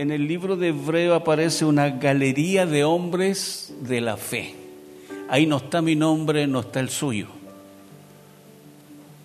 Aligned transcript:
en 0.00 0.10
el 0.10 0.26
libro 0.26 0.56
de 0.56 0.68
Hebreo 0.68 1.14
aparece 1.14 1.66
una 1.66 1.90
galería 1.90 2.64
de 2.64 2.84
hombres 2.84 3.74
de 3.82 4.00
la 4.00 4.16
fe. 4.16 4.54
Ahí 5.28 5.44
no 5.44 5.58
está 5.58 5.82
mi 5.82 5.94
nombre, 5.94 6.46
no 6.46 6.60
está 6.60 6.80
el 6.80 6.88
suyo. 6.88 7.26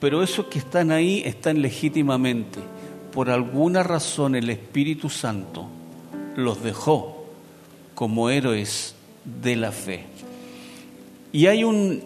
Pero 0.01 0.21
esos 0.21 0.47
que 0.47 0.59
están 0.59 0.91
ahí 0.91 1.23
están 1.23 1.61
legítimamente. 1.61 2.59
Por 3.13 3.29
alguna 3.29 3.83
razón 3.83 4.35
el 4.35 4.49
Espíritu 4.49 5.09
Santo 5.09 5.65
los 6.35 6.61
dejó 6.61 7.25
como 7.93 8.29
héroes 8.29 8.95
de 9.23 9.55
la 9.55 9.71
fe. 9.71 10.03
Y 11.31 11.47
hay 11.47 11.63
un, 11.63 12.03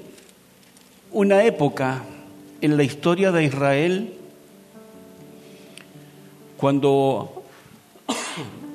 una 1.11 1.43
época 1.43 2.04
en 2.61 2.77
la 2.77 2.83
historia 2.83 3.31
de 3.31 3.45
Israel 3.45 4.13
cuando 6.55 7.38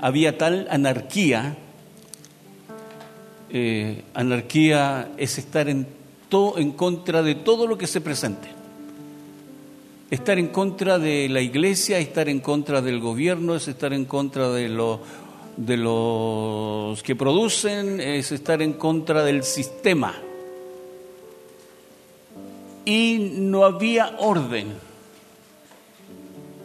había 0.05 0.37
tal 0.37 0.67
anarquía, 0.69 1.57
eh, 3.49 4.03
anarquía 4.13 5.13
es 5.17 5.39
estar 5.39 5.67
en, 5.71 5.87
todo, 6.29 6.59
en 6.59 6.73
contra 6.73 7.23
de 7.23 7.35
todo 7.35 7.67
lo 7.67 7.79
que 7.79 7.87
se 7.87 8.03
presente. 8.03 8.49
Estar 10.11 10.39
en 10.39 10.49
contra 10.49 10.99
de 10.99 11.31
la 11.31 11.41
iglesia, 11.41 11.99
estar 12.01 12.29
en 12.29 12.41
contra 12.41 12.83
del 12.83 13.01
gobierno, 13.01 13.55
es 13.55 13.67
estar 13.67 13.95
en 13.95 14.05
contra 14.05 14.51
de, 14.51 14.69
lo, 14.69 15.01
de 15.57 15.79
los 15.79 17.03
que 17.03 17.17
producen, 17.17 17.99
es 17.99 18.31
estar 18.31 18.61
en 18.61 18.75
contra 18.75 19.25
del 19.25 19.43
sistema. 19.43 20.15
Y 22.85 23.37
no 23.39 23.65
había 23.65 24.17
orden. 24.19 24.75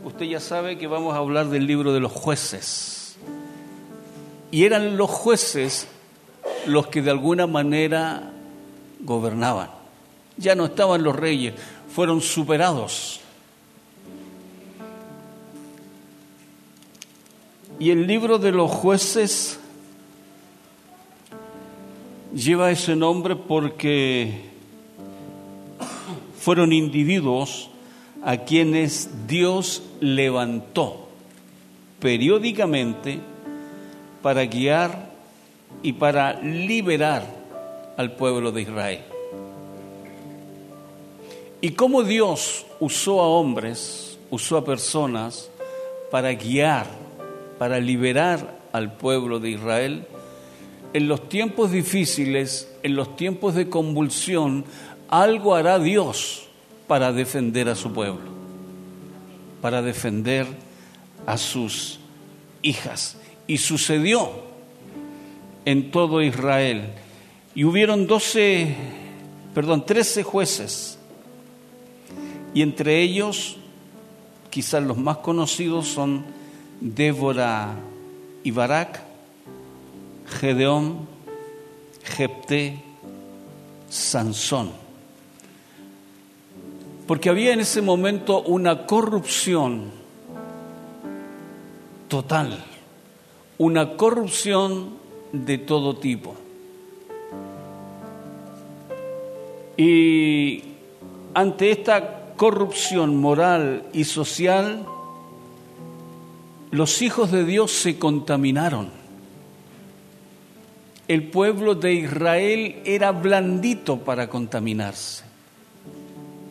Usted 0.03 0.25
ya 0.25 0.41
sabe 0.41 0.77
que 0.77 0.87
vamos 0.87 1.13
a 1.13 1.19
hablar 1.19 1.47
del 1.47 1.65
libro 1.65 1.93
de 1.93 2.01
los 2.01 2.11
jueces. 2.11 2.98
Y 4.51 4.65
eran 4.65 4.97
los 4.97 5.09
jueces 5.09 5.87
los 6.65 6.87
que 6.87 7.01
de 7.01 7.11
alguna 7.11 7.47
manera 7.47 8.31
gobernaban. 9.01 9.69
Ya 10.37 10.55
no 10.55 10.65
estaban 10.65 11.03
los 11.03 11.15
reyes, 11.15 11.53
fueron 11.93 12.21
superados. 12.21 13.21
Y 17.79 17.91
el 17.91 18.07
libro 18.07 18.39
de 18.39 18.51
los 18.51 18.69
jueces 18.71 19.59
lleva 22.33 22.71
ese 22.71 22.95
nombre 22.95 23.35
porque 23.35 24.49
fueron 26.37 26.73
individuos 26.73 27.69
a 28.23 28.37
quienes 28.37 29.27
Dios 29.27 29.81
levantó 30.01 31.07
periódicamente 31.99 33.19
para 34.21 34.45
guiar 34.45 35.09
y 35.83 35.93
para 35.93 36.41
liberar 36.41 37.23
al 37.97 38.13
pueblo 38.13 38.51
de 38.51 38.61
Israel. 38.61 39.01
Y 41.61 41.71
cómo 41.71 42.03
Dios 42.03 42.65
usó 42.79 43.21
a 43.21 43.27
hombres, 43.27 44.17
usó 44.29 44.57
a 44.57 44.65
personas 44.65 45.49
para 46.09 46.33
guiar 46.33 46.87
para 47.59 47.79
liberar 47.79 48.57
al 48.71 48.93
pueblo 48.93 49.39
de 49.39 49.51
Israel, 49.51 50.07
en 50.93 51.07
los 51.07 51.29
tiempos 51.29 51.71
difíciles, 51.71 52.71
en 52.81 52.95
los 52.95 53.15
tiempos 53.17 53.53
de 53.53 53.69
convulsión, 53.69 54.63
algo 55.09 55.53
hará 55.53 55.77
Dios 55.77 56.47
para 56.87 57.11
defender 57.11 57.67
a 57.67 57.75
su 57.75 57.91
pueblo, 57.91 58.31
para 59.61 59.81
defender 59.81 60.47
a 61.27 61.37
sus 61.37 61.99
hijas. 62.63 63.17
Y 63.49 63.57
sucedió 63.57 64.29
en 65.65 65.89
todo 65.89 66.21
Israel. 66.21 66.91
Y 67.55 67.63
hubieron 67.63 68.05
doce, 68.05 68.75
perdón, 69.55 69.87
trece 69.87 70.21
jueces. 70.21 70.99
Y 72.53 72.61
entre 72.61 73.01
ellos, 73.01 73.57
quizás 74.51 74.83
los 74.83 74.97
más 74.97 75.17
conocidos 75.17 75.87
son 75.87 76.25
Débora 76.79 77.73
y 78.43 78.51
Barak, 78.51 79.01
Gedeón, 80.27 81.07
Jepté, 82.03 82.83
Sansón. 83.89 84.69
Porque 87.07 87.29
había 87.29 87.53
en 87.53 87.61
ese 87.61 87.81
momento 87.81 88.43
una 88.43 88.85
corrupción 88.85 89.85
total, 92.07 92.63
una 93.59 93.97
corrupción 93.97 94.91
de 95.33 95.57
todo 95.57 95.97
tipo. 95.97 96.33
Y 99.75 100.63
ante 101.33 101.71
esta 101.71 102.33
corrupción 102.37 103.17
moral 103.17 103.83
y 103.91 104.05
social, 104.05 104.85
los 106.71 107.01
hijos 107.01 107.31
de 107.31 107.43
Dios 107.43 107.71
se 107.71 107.99
contaminaron. 107.99 108.89
El 111.09 111.23
pueblo 111.23 111.75
de 111.75 111.93
Israel 111.95 112.77
era 112.85 113.11
blandito 113.11 113.97
para 113.97 114.29
contaminarse. 114.29 115.25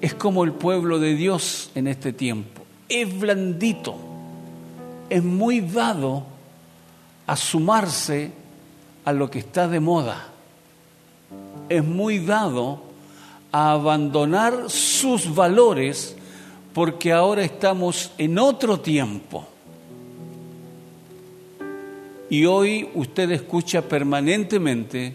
Es 0.03 0.13
como 0.13 0.45
el 0.45 0.53
pueblo 0.53 0.99
de 0.99 1.15
Dios 1.15 1.71
en 1.75 1.87
este 1.87 2.13
tiempo. 2.13 2.63
Es 2.89 3.19
blandito. 3.19 3.97
Es 5.09 5.25
muy 5.25 5.61
dado 5.61 6.38
a 7.29 7.37
sumarse 7.37 8.33
a 9.05 9.13
lo 9.13 9.31
que 9.31 9.39
está 9.39 9.69
de 9.69 9.79
moda. 9.79 10.27
Es 11.69 11.85
muy 11.85 12.19
dado 12.19 12.83
a 13.53 13.71
abandonar 13.73 14.69
sus 14.69 15.33
valores 15.33 16.17
porque 16.75 17.13
ahora 17.13 17.45
estamos 17.45 18.11
en 18.19 18.39
otro 18.39 18.81
tiempo 18.81 19.47
y 22.31 22.45
hoy 22.45 22.89
usted 22.95 23.31
escucha 23.31 23.83
permanentemente 23.83 25.15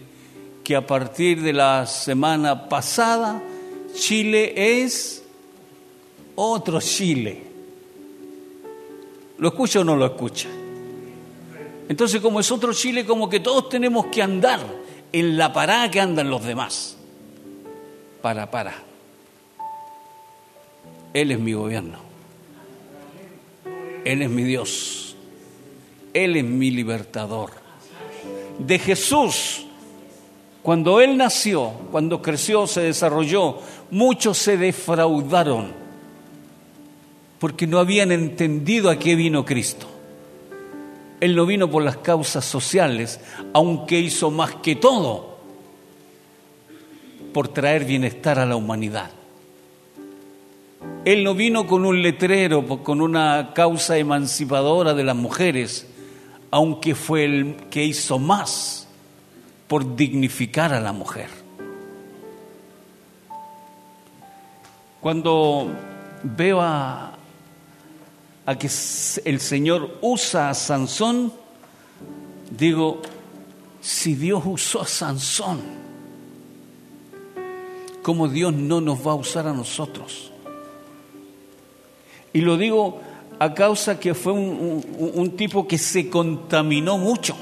que 0.64 0.74
a 0.74 0.86
partir 0.86 1.42
de 1.42 1.52
la 1.52 1.86
semana 1.86 2.68
pasada 2.68 3.42
Chile 3.94 4.82
es 4.82 5.22
otro 6.34 6.80
Chile. 6.80 7.42
¿Lo 9.38 9.48
escucha 9.48 9.80
o 9.80 9.84
no 9.84 9.96
lo 9.96 10.06
escucha? 10.06 10.48
Entonces 11.88 12.20
como 12.20 12.40
es 12.40 12.50
otro 12.50 12.72
Chile, 12.72 13.04
como 13.04 13.28
que 13.28 13.40
todos 13.40 13.68
tenemos 13.68 14.06
que 14.06 14.22
andar 14.22 14.60
en 15.12 15.36
la 15.36 15.52
parada 15.52 15.90
que 15.90 16.00
andan 16.00 16.30
los 16.30 16.44
demás. 16.44 16.96
Para, 18.22 18.50
para. 18.50 18.74
Él 21.12 21.30
es 21.30 21.38
mi 21.38 21.52
gobierno. 21.52 21.98
Él 24.04 24.22
es 24.22 24.30
mi 24.30 24.42
Dios. 24.42 25.16
Él 26.12 26.36
es 26.36 26.44
mi 26.44 26.70
libertador. 26.70 27.50
De 28.58 28.78
Jesús, 28.78 29.66
cuando 30.62 31.00
Él 31.00 31.16
nació, 31.16 31.70
cuando 31.90 32.22
creció, 32.22 32.66
se 32.66 32.80
desarrolló, 32.80 33.58
muchos 33.90 34.38
se 34.38 34.56
defraudaron 34.56 35.84
porque 37.38 37.66
no 37.66 37.78
habían 37.78 38.10
entendido 38.10 38.88
a 38.88 38.98
qué 38.98 39.14
vino 39.16 39.44
Cristo. 39.44 39.86
Él 41.24 41.34
no 41.34 41.46
vino 41.46 41.70
por 41.70 41.82
las 41.82 41.96
causas 41.96 42.44
sociales, 42.44 43.18
aunque 43.52 43.98
hizo 43.98 44.30
más 44.30 44.56
que 44.56 44.76
todo 44.76 45.38
por 47.32 47.48
traer 47.48 47.84
bienestar 47.84 48.38
a 48.38 48.46
la 48.46 48.56
humanidad. 48.56 49.10
Él 51.04 51.24
no 51.24 51.34
vino 51.34 51.66
con 51.66 51.84
un 51.84 52.02
letrero, 52.02 52.66
con 52.82 53.00
una 53.00 53.52
causa 53.54 53.96
emancipadora 53.96 54.94
de 54.94 55.04
las 55.04 55.16
mujeres 55.16 55.86
aunque 56.54 56.94
fue 56.94 57.24
el 57.24 57.56
que 57.68 57.82
hizo 57.82 58.20
más 58.20 58.86
por 59.66 59.96
dignificar 59.96 60.72
a 60.72 60.80
la 60.80 60.92
mujer. 60.92 61.28
Cuando 65.00 65.68
veo 66.22 66.60
a, 66.60 67.13
que 68.58 68.68
el 69.24 69.40
Señor 69.40 69.98
usa 70.02 70.50
a 70.50 70.54
Sansón, 70.54 71.32
digo, 72.50 73.00
si 73.80 74.14
Dios 74.14 74.42
usó 74.44 74.82
a 74.82 74.86
Sansón, 74.86 75.60
¿cómo 78.02 78.28
Dios 78.28 78.52
no 78.52 78.80
nos 78.80 79.06
va 79.06 79.12
a 79.12 79.16
usar 79.16 79.46
a 79.48 79.54
nosotros? 79.54 80.30
Y 82.34 82.40
lo 82.42 82.56
digo 82.58 83.00
a 83.38 83.54
causa 83.54 83.98
que 83.98 84.12
fue 84.14 84.32
un, 84.32 85.34
tipo 85.36 85.66
que 85.66 85.78
se 85.78 86.10
contaminó 86.10 86.98
mucho. 86.98 87.34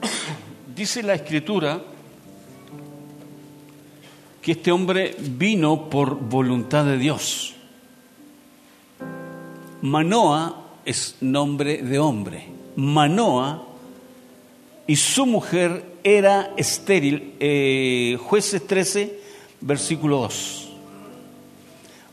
Dice 0.74 1.02
la 1.02 1.14
escritura 1.14 1.80
que 4.42 4.52
este 4.52 4.72
hombre 4.72 5.16
vino 5.18 5.90
por 5.90 6.18
voluntad 6.18 6.84
de 6.84 6.98
Dios. 6.98 7.54
Manoa 9.82 10.66
es 10.84 11.16
nombre 11.20 11.82
de 11.82 11.98
hombre. 11.98 12.44
Manoa 12.76 13.66
y 14.86 14.96
su 14.96 15.26
mujer 15.26 15.84
era 16.02 16.52
estéril. 16.56 17.34
Eh, 17.38 18.18
jueces 18.20 18.66
13, 18.66 19.18
versículo 19.60 20.18
2. 20.18 20.68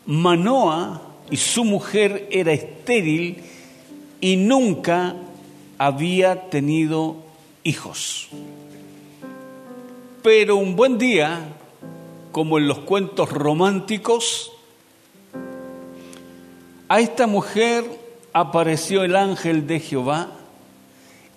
Manoa 0.08 1.02
y 1.30 1.38
su 1.38 1.64
mujer 1.64 2.28
era 2.32 2.54
estéril 2.54 3.38
y 4.22 4.36
nunca 4.38 5.16
había 5.78 6.50
tenido 6.50 7.18
hijos. 7.64 8.30
Pero 10.24 10.58
un 10.58 10.76
buen 10.76 10.98
día, 10.98 11.42
como 12.38 12.60
en 12.60 12.68
los 12.68 12.78
cuentos 12.78 13.32
románticos, 13.32 14.52
a 16.88 17.00
esta 17.00 17.26
mujer 17.26 17.84
apareció 18.32 19.04
el 19.04 19.16
ángel 19.16 19.66
de 19.66 19.80
Jehová 19.80 20.30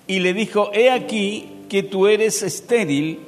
y 0.06 0.18
le 0.18 0.34
dijo, 0.34 0.70
he 0.74 0.90
aquí 0.90 1.64
que 1.70 1.82
tú 1.82 2.06
eres 2.06 2.42
estéril 2.42 3.20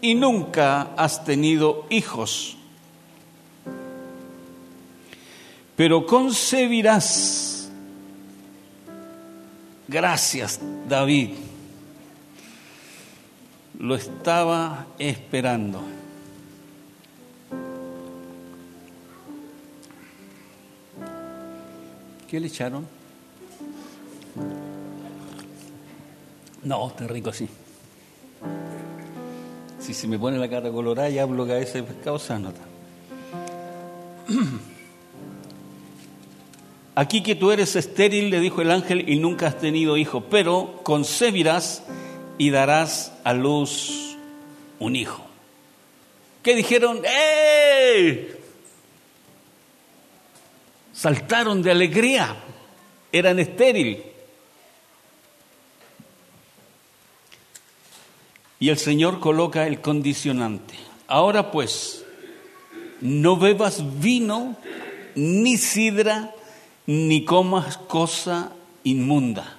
y 0.00 0.16
nunca 0.16 0.92
has 0.96 1.24
tenido 1.24 1.86
hijos, 1.88 2.56
pero 5.76 6.04
concebirás. 6.04 7.70
Gracias, 9.86 10.58
David. 10.88 11.30
Lo 13.78 13.94
estaba 13.94 14.86
esperando. 14.98 15.95
¿Qué 22.28 22.40
le 22.40 22.48
echaron? 22.48 22.86
No, 26.64 26.88
está 26.88 27.06
rico 27.06 27.30
así. 27.30 27.48
Si 29.78 29.94
se 29.94 30.08
me 30.08 30.18
pone 30.18 30.36
la 30.36 30.50
cara 30.50 30.70
colorada 30.70 31.08
y 31.08 31.18
hablo 31.18 31.46
que 31.46 31.52
a 31.52 31.56
veces 31.56 31.84
causa 32.02 32.38
nota. 32.38 32.60
Aquí 36.96 37.22
que 37.22 37.34
tú 37.34 37.52
eres 37.52 37.76
estéril, 37.76 38.30
le 38.30 38.40
dijo 38.40 38.62
el 38.62 38.70
ángel, 38.70 39.08
y 39.08 39.18
nunca 39.18 39.48
has 39.48 39.58
tenido 39.58 39.96
hijo, 39.96 40.24
pero 40.30 40.80
concebirás 40.82 41.84
y 42.38 42.50
darás 42.50 43.12
a 43.22 43.34
luz 43.34 44.16
un 44.78 44.96
hijo. 44.96 45.22
¿Qué 46.42 46.54
dijeron? 46.54 47.02
¡Eh! 47.04 48.35
Saltaron 50.96 51.62
de 51.62 51.70
alegría, 51.70 52.34
eran 53.12 53.38
estériles. 53.38 53.98
Y 58.58 58.70
el 58.70 58.78
Señor 58.78 59.20
coloca 59.20 59.66
el 59.66 59.82
condicionante. 59.82 60.74
Ahora 61.06 61.50
pues, 61.50 62.04
no 63.02 63.36
bebas 63.36 64.00
vino, 64.00 64.56
ni 65.14 65.58
sidra, 65.58 66.34
ni 66.86 67.24
comas 67.26 67.76
cosa 67.76 68.52
inmunda. 68.82 69.58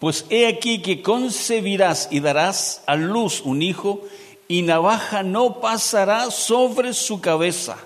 Pues 0.00 0.26
he 0.28 0.48
aquí 0.48 0.82
que 0.82 1.02
concebirás 1.02 2.08
y 2.10 2.18
darás 2.18 2.82
a 2.86 2.96
luz 2.96 3.42
un 3.42 3.62
hijo, 3.62 4.02
y 4.48 4.62
navaja 4.62 5.22
no 5.22 5.60
pasará 5.60 6.30
sobre 6.30 6.94
su 6.94 7.20
cabeza 7.20 7.78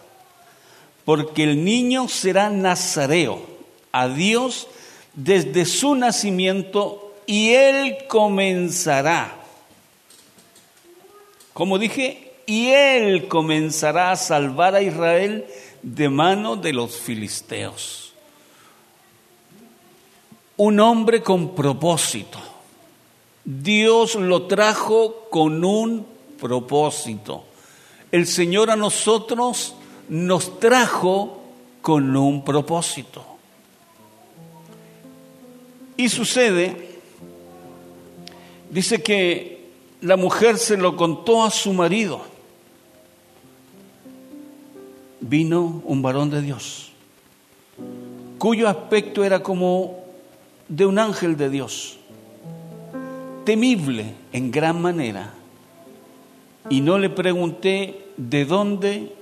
porque 1.11 1.43
el 1.43 1.65
niño 1.65 2.07
será 2.07 2.51
nazareo 2.51 3.43
a 3.91 4.07
Dios 4.07 4.69
desde 5.12 5.65
su 5.65 5.97
nacimiento 5.97 7.17
y 7.27 7.51
él 7.51 8.07
comenzará. 8.07 9.35
Como 11.53 11.81
dije, 11.81 12.35
y 12.47 12.69
él 12.69 13.27
comenzará 13.27 14.12
a 14.12 14.17
salvar 14.17 14.77
a 14.77 14.83
Israel 14.83 15.47
de 15.83 16.09
mano 16.09 16.55
de 16.55 16.73
los 16.75 16.97
filisteos. 16.97 18.12
Un 20.59 20.79
hombre 20.79 21.25
con 21.25 21.57
propósito. 21.57 22.39
Dios 23.45 24.15
lo 24.15 24.47
trajo 24.47 25.27
con 25.29 25.65
un 25.65 26.07
propósito. 26.39 27.47
El 28.12 28.29
Señor 28.29 28.71
a 28.71 28.77
nosotros 28.77 29.75
nos 30.11 30.59
trajo 30.59 31.41
con 31.81 32.15
un 32.17 32.45
propósito. 32.45 33.25
Y 35.97 36.09
sucede, 36.09 36.99
dice 38.71 39.03
que 39.03 39.71
la 40.01 40.17
mujer 40.17 40.59
se 40.59 40.77
lo 40.77 40.97
contó 40.97 41.45
a 41.45 41.51
su 41.51 41.73
marido. 41.73 42.23
Vino 45.21 45.81
un 45.85 46.03
varón 46.03 46.31
de 46.31 46.43
Dios, 46.43 46.91
cuyo 48.39 48.69
aspecto 48.69 49.23
era 49.23 49.43
como 49.43 50.03
de 50.69 50.87
un 50.87 50.99
ángel 50.99 51.37
de 51.37 51.51
Dios, 51.51 51.99
temible 53.45 54.15
en 54.33 54.51
gran 54.51 54.83
manera. 54.83 55.35
Y 56.69 56.81
no 56.81 56.99
le 56.99 57.11
pregunté 57.11 58.07
de 58.17 58.45
dónde 58.45 59.20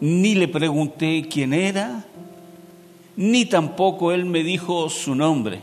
ni 0.00 0.34
le 0.34 0.48
pregunté 0.48 1.26
quién 1.30 1.52
era, 1.52 2.04
ni 3.16 3.46
tampoco 3.46 4.12
él 4.12 4.24
me 4.24 4.42
dijo 4.42 4.88
su 4.90 5.14
nombre. 5.14 5.60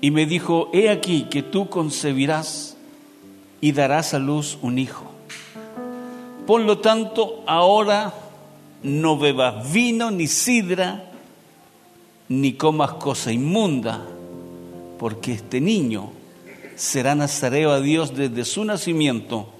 Y 0.00 0.10
me 0.10 0.26
dijo, 0.26 0.70
he 0.72 0.90
aquí 0.90 1.26
que 1.30 1.42
tú 1.42 1.68
concebirás 1.68 2.76
y 3.60 3.72
darás 3.72 4.14
a 4.14 4.18
luz 4.18 4.58
un 4.62 4.78
hijo. 4.78 5.04
Por 6.46 6.60
lo 6.60 6.78
tanto, 6.78 7.42
ahora 7.46 8.14
no 8.82 9.18
bebas 9.18 9.72
vino 9.72 10.10
ni 10.10 10.26
sidra, 10.26 11.10
ni 12.28 12.52
comas 12.52 12.94
cosa 12.94 13.32
inmunda, 13.32 14.02
porque 14.98 15.32
este 15.32 15.60
niño 15.60 16.10
será 16.76 17.14
nazareo 17.14 17.70
a 17.70 17.80
Dios 17.80 18.14
desde 18.14 18.44
su 18.44 18.64
nacimiento 18.64 19.55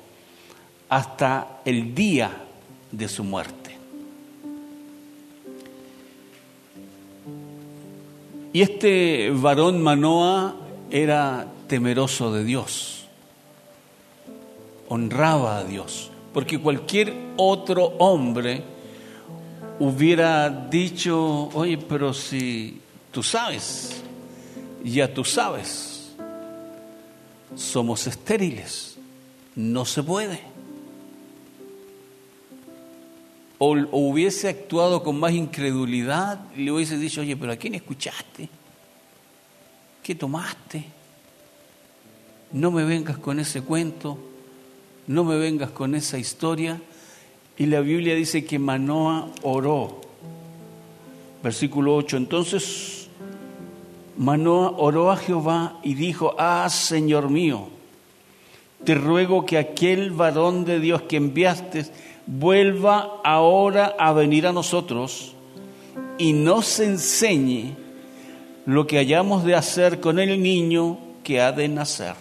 hasta 0.89 1.61
el 1.65 1.95
día 1.95 2.31
de 2.91 3.09
su 3.09 3.25
muerte. 3.25 3.77
Y 8.53 8.63
este 8.63 9.31
varón 9.31 9.83
Manoa 9.83 10.57
era 10.91 11.47
temeroso 11.67 12.33
de 12.33 12.45
Dios, 12.45 13.05
honraba 14.89 15.59
a 15.59 15.65
Dios, 15.65 16.11
porque 16.33 16.59
cualquier 16.59 17.13
otro 17.37 17.85
hombre 17.99 18.63
hubiera 19.79 20.49
dicho, 20.49 21.51
oye, 21.53 21.77
pero 21.77 22.15
si 22.15 22.81
tú 23.11 23.23
sabes, 23.23 24.03
ya 24.83 25.13
tú 25.13 25.23
sabes, 25.23 26.13
somos 27.55 28.07
estériles, 28.07 28.97
no 29.55 29.85
se 29.85 30.03
puede 30.03 30.56
o, 33.59 33.71
hubiese 33.93 34.49
actuado 34.49 35.03
con 35.03 35.19
más 35.19 35.33
incredulidad 35.33 36.41
le 36.55 36.73
hubiese 36.73 36.99
dicho, 36.99 37.21
oye, 37.21 37.37
pero 37.37 37.53
¿a 37.53 37.57
quién 37.57 37.75
escuchaste? 37.75 38.49
¿Qué 40.03 40.15
tomaste? 40.15 40.85
No 42.53 42.71
me 42.71 42.85
vengas 42.85 43.19
con 43.19 43.41
ese 43.41 43.63
cuento, 43.63 44.19
no 45.07 45.25
me 45.25 45.37
vengas 45.37 45.71
con 45.71 45.95
esa 45.95 46.19
historia. 46.19 46.81
Y 47.59 47.67
la 47.67 47.81
Biblia 47.81 48.15
dice 48.15 48.45
que 48.45 48.59
Manoa 48.59 49.31
oró. 49.43 50.01
Versículo 51.43 51.97
8. 51.97 52.19
Entonces 52.19 53.09
Manoa 54.17 54.73
oró 54.77 55.11
a 55.11 55.17
Jehová 55.17 55.81
y 55.83 55.95
dijo, 55.95 56.35
ah, 56.39 56.69
Señor 56.71 57.31
mío, 57.31 57.69
te 58.85 58.95
ruego 58.95 59.45
que 59.45 59.59
aquel 59.59 60.11
varón 60.11 60.65
de 60.65 60.81
Dios 60.81 61.03
que 61.03 61.17
enviaste 61.17 61.87
vuelva 62.27 63.21
ahora 63.25 63.95
a 63.99 64.13
venir 64.13 64.47
a 64.47 64.53
nosotros 64.53 65.35
y 66.19 66.33
nos 66.33 66.81
enseñe 66.81 67.75
lo 68.67 68.87
que 68.87 68.99
hayamos 68.99 69.45
de 69.45 69.55
hacer 69.55 70.01
con 70.01 70.19
el 70.19 70.43
niño 70.43 70.99
que 71.23 71.41
ha 71.41 71.53
de 71.53 71.69
nacer. 71.69 72.15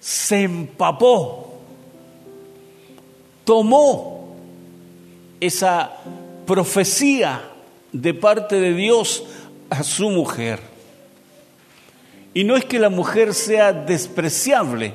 Se 0.00 0.42
empapó, 0.42 1.60
tomó 3.44 4.36
esa 5.40 5.96
profecía 6.46 7.42
de 7.92 8.12
parte 8.12 8.60
de 8.60 8.74
Dios 8.74 9.24
a 9.70 9.82
su 9.82 10.10
mujer. 10.10 10.60
Y 12.34 12.44
no 12.44 12.56
es 12.56 12.64
que 12.64 12.78
la 12.78 12.90
mujer 12.90 13.32
sea 13.32 13.72
despreciable, 13.72 14.92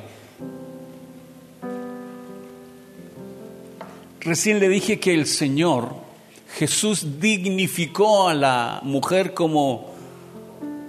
Recién 4.21 4.59
le 4.59 4.67
dije 4.67 4.99
que 4.99 5.13
el 5.13 5.25
Señor, 5.25 5.95
Jesús, 6.57 7.21
dignificó 7.21 8.27
a 8.27 8.33
la 8.33 8.81
mujer 8.83 9.33
como, 9.33 9.93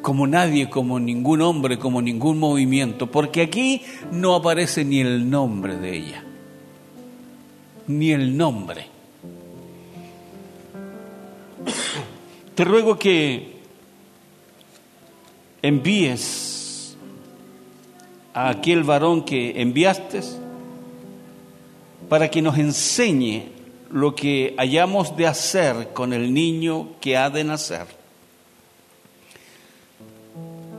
como 0.03 0.27
nadie, 0.27 0.69
como 0.69 0.99
ningún 0.99 1.41
hombre, 1.43 1.79
como 1.79 2.03
ningún 2.03 2.39
movimiento, 2.39 3.09
porque 3.09 3.43
aquí 3.43 3.83
no 4.11 4.35
aparece 4.35 4.85
ni 4.85 5.01
el 5.01 5.31
nombre 5.31 5.77
de 5.77 5.97
ella, 5.97 6.25
ni 7.87 8.11
el 8.11 8.37
nombre. 8.37 8.87
Te 12.57 12.65
ruego 12.65 12.99
que 12.99 13.61
envíes 15.63 16.97
a 18.35 18.49
aquel 18.49 18.83
varón 18.83 19.25
que 19.25 19.61
enviaste 19.63 20.21
para 22.11 22.29
que 22.29 22.43
nos 22.43 22.59
enseñe 22.59 23.45
lo 23.93 24.17
que 24.17 24.57
hayamos 24.59 25.17
de 25.17 25.29
hacer 25.29 25.91
con 25.93 26.13
el 26.13 26.35
niño 26.35 26.97
que 27.01 27.17
ha 27.17 27.31
de 27.31 27.45
nacer. 27.45 27.87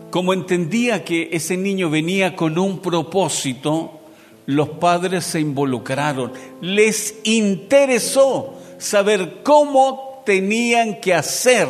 Como 0.09 0.33
entendía 0.33 1.05
que 1.05 1.29
ese 1.31 1.55
niño 1.55 1.89
venía 1.89 2.35
con 2.35 2.59
un 2.59 2.79
propósito, 2.79 4.01
los 4.45 4.67
padres 4.71 5.23
se 5.23 5.39
involucraron. 5.39 6.33
Les 6.59 7.15
interesó 7.23 8.55
saber 8.77 9.39
cómo 9.41 10.23
tenían 10.25 10.99
que 10.99 11.13
hacer 11.13 11.69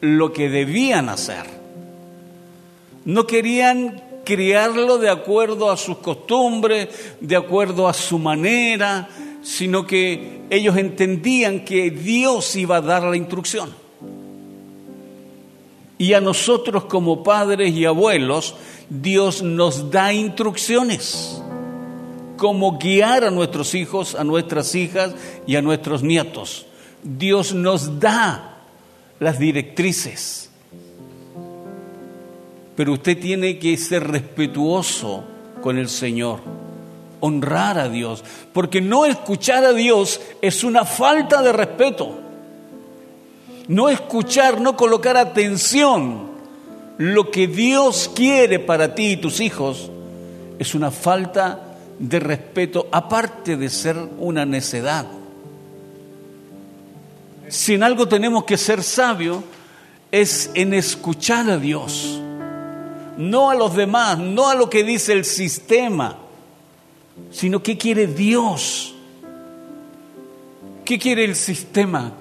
lo 0.00 0.32
que 0.32 0.48
debían 0.48 1.08
hacer. 1.08 1.46
No 3.04 3.26
querían 3.26 4.00
criarlo 4.24 4.98
de 4.98 5.10
acuerdo 5.10 5.70
a 5.70 5.76
sus 5.76 5.98
costumbres, 5.98 6.88
de 7.20 7.36
acuerdo 7.36 7.88
a 7.88 7.92
su 7.92 8.18
manera, 8.18 9.08
sino 9.42 9.86
que 9.86 10.42
ellos 10.50 10.76
entendían 10.76 11.64
que 11.64 11.90
Dios 11.90 12.54
iba 12.56 12.76
a 12.76 12.80
dar 12.80 13.02
la 13.02 13.16
instrucción. 13.16 13.74
Y 15.98 16.14
a 16.14 16.20
nosotros 16.20 16.84
como 16.84 17.22
padres 17.22 17.72
y 17.74 17.84
abuelos, 17.84 18.54
Dios 18.88 19.42
nos 19.42 19.90
da 19.90 20.12
instrucciones, 20.12 21.40
cómo 22.36 22.78
guiar 22.78 23.24
a 23.24 23.30
nuestros 23.30 23.74
hijos, 23.74 24.14
a 24.14 24.24
nuestras 24.24 24.74
hijas 24.74 25.14
y 25.46 25.56
a 25.56 25.62
nuestros 25.62 26.02
nietos. 26.02 26.66
Dios 27.02 27.54
nos 27.54 28.00
da 28.00 28.58
las 29.20 29.38
directrices 29.38 30.51
pero 32.76 32.92
usted 32.94 33.18
tiene 33.18 33.58
que 33.58 33.76
ser 33.76 34.06
respetuoso 34.08 35.24
con 35.60 35.78
el 35.78 35.88
Señor, 35.88 36.40
honrar 37.20 37.78
a 37.78 37.88
Dios, 37.88 38.24
porque 38.52 38.80
no 38.80 39.04
escuchar 39.04 39.64
a 39.64 39.72
Dios 39.72 40.20
es 40.40 40.64
una 40.64 40.84
falta 40.84 41.42
de 41.42 41.52
respeto. 41.52 42.18
No 43.68 43.88
escuchar, 43.88 44.60
no 44.60 44.76
colocar 44.76 45.16
atención 45.16 46.32
lo 46.98 47.30
que 47.30 47.46
Dios 47.46 48.10
quiere 48.14 48.58
para 48.58 48.94
ti 48.94 49.12
y 49.12 49.16
tus 49.16 49.40
hijos 49.40 49.90
es 50.58 50.74
una 50.74 50.90
falta 50.90 51.60
de 51.98 52.20
respeto, 52.20 52.88
aparte 52.90 53.56
de 53.56 53.68
ser 53.68 53.96
una 54.18 54.44
necedad. 54.44 55.06
Si 57.48 57.74
en 57.74 57.82
algo 57.82 58.08
tenemos 58.08 58.44
que 58.44 58.56
ser 58.56 58.82
sabios, 58.82 59.38
es 60.10 60.50
en 60.54 60.74
escuchar 60.74 61.50
a 61.50 61.58
Dios 61.58 62.21
no 63.18 63.50
a 63.50 63.54
los 63.54 63.74
demás, 63.74 64.18
no 64.18 64.48
a 64.48 64.54
lo 64.54 64.70
que 64.70 64.84
dice 64.84 65.12
el 65.12 65.24
sistema, 65.24 66.16
sino 67.30 67.62
qué 67.62 67.76
quiere 67.76 68.06
Dios. 68.06 68.94
¿Qué 70.84 70.98
quiere 70.98 71.24
el 71.24 71.36
sistema? 71.36 72.12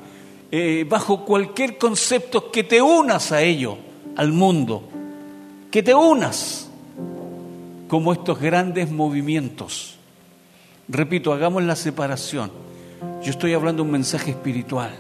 Eh, 0.52 0.86
bajo 0.88 1.26
cualquier 1.26 1.78
concepto 1.78 2.52
que 2.52 2.64
te 2.64 2.82
unas 2.82 3.32
a 3.32 3.42
ello, 3.42 3.78
al 4.16 4.34
mundo, 4.34 4.84
que 5.72 5.82
te 5.82 5.94
unas 5.94 6.70
como 7.88 8.14
estos 8.14 8.40
grandes 8.40 8.92
movimientos. 8.92 9.96
Repito, 10.88 11.34
hagamos 11.34 11.64
la 11.64 11.76
separación. 11.76 12.52
Yo 13.24 13.32
estoy 13.32 13.54
hablando 13.54 13.84
un 13.84 13.92
mensaje 13.92 14.32
espiritual, 14.32 14.92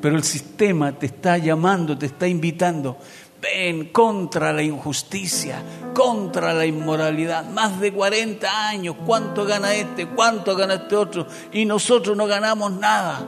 pero 0.00 0.16
el 0.16 0.24
sistema 0.24 0.92
te 0.92 1.06
está 1.06 1.38
llamando, 1.38 1.98
te 1.98 2.06
está 2.06 2.26
invitando 2.26 2.96
ven 3.42 3.86
contra 3.86 4.52
la 4.52 4.62
injusticia, 4.62 5.62
contra 5.92 6.54
la 6.54 6.64
inmoralidad. 6.64 7.44
Más 7.50 7.80
de 7.80 7.92
40 7.92 8.68
años, 8.68 8.96
¿cuánto 9.04 9.44
gana 9.44 9.74
este? 9.74 10.06
¿Cuánto 10.06 10.54
gana 10.56 10.74
este 10.74 10.94
otro? 10.94 11.26
Y 11.52 11.64
nosotros 11.64 12.16
no 12.16 12.26
ganamos 12.26 12.72
nada. 12.72 13.26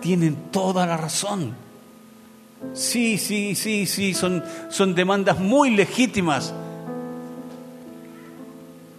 Tienen 0.00 0.36
toda 0.52 0.86
la 0.86 0.96
razón. 0.96 1.54
Sí, 2.72 3.18
sí, 3.18 3.56
sí, 3.56 3.86
sí, 3.86 4.14
son, 4.14 4.44
son 4.70 4.94
demandas 4.94 5.40
muy 5.40 5.70
legítimas. 5.70 6.54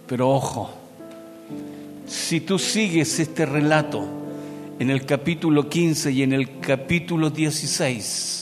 Pero 0.06 0.28
ojo, 0.28 0.70
si 2.06 2.40
tú 2.40 2.58
sigues 2.58 3.18
este 3.18 3.46
relato 3.46 4.04
en 4.78 4.90
el 4.90 5.06
capítulo 5.06 5.70
15 5.70 6.12
y 6.12 6.22
en 6.22 6.34
el 6.34 6.60
capítulo 6.60 7.30
16, 7.30 8.41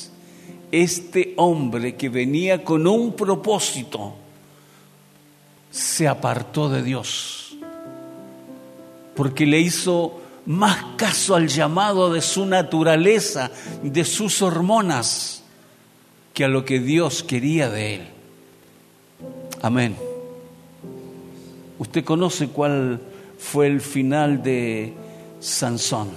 este 0.72 1.34
hombre 1.36 1.96
que 1.96 2.08
venía 2.08 2.64
con 2.64 2.86
un 2.86 3.14
propósito 3.14 4.14
se 5.70 6.08
apartó 6.08 6.68
de 6.68 6.82
Dios, 6.82 7.56
porque 9.14 9.46
le 9.46 9.60
hizo 9.60 10.20
más 10.46 10.96
caso 10.96 11.34
al 11.34 11.48
llamado 11.48 12.12
de 12.12 12.20
su 12.20 12.46
naturaleza, 12.46 13.50
de 13.82 14.04
sus 14.04 14.42
hormonas, 14.42 15.42
que 16.34 16.44
a 16.44 16.48
lo 16.48 16.64
que 16.64 16.80
Dios 16.80 17.22
quería 17.22 17.68
de 17.70 17.94
él. 17.96 18.08
Amén. 19.62 19.96
Usted 21.78 22.04
conoce 22.04 22.48
cuál 22.48 23.00
fue 23.38 23.66
el 23.66 23.80
final 23.80 24.42
de 24.42 24.94
Sansón. 25.40 26.10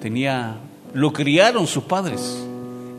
Tenía, 0.00 0.56
lo 0.94 1.12
criaron 1.12 1.66
sus 1.66 1.84
padres 1.84 2.44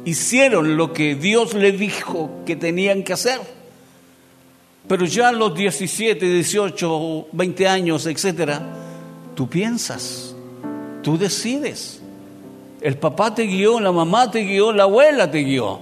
hicieron 0.05 0.77
lo 0.77 0.93
que 0.93 1.15
Dios 1.15 1.53
le 1.53 1.71
dijo 1.71 2.29
que 2.45 2.55
tenían 2.55 3.03
que 3.03 3.13
hacer. 3.13 3.39
Pero 4.87 5.05
ya 5.05 5.29
a 5.29 5.31
los 5.31 5.55
17, 5.55 6.25
18, 6.25 7.27
20 7.31 7.67
años, 7.67 8.05
etcétera, 8.05 8.61
tú 9.33 9.47
piensas, 9.47 10.35
tú 11.01 11.17
decides. 11.17 12.01
El 12.81 12.97
papá 12.97 13.33
te 13.33 13.43
guió, 13.43 13.79
la 13.79 13.93
mamá 13.93 14.29
te 14.29 14.39
guió, 14.41 14.73
la 14.73 14.83
abuela 14.83 15.31
te 15.31 15.39
guió. 15.39 15.79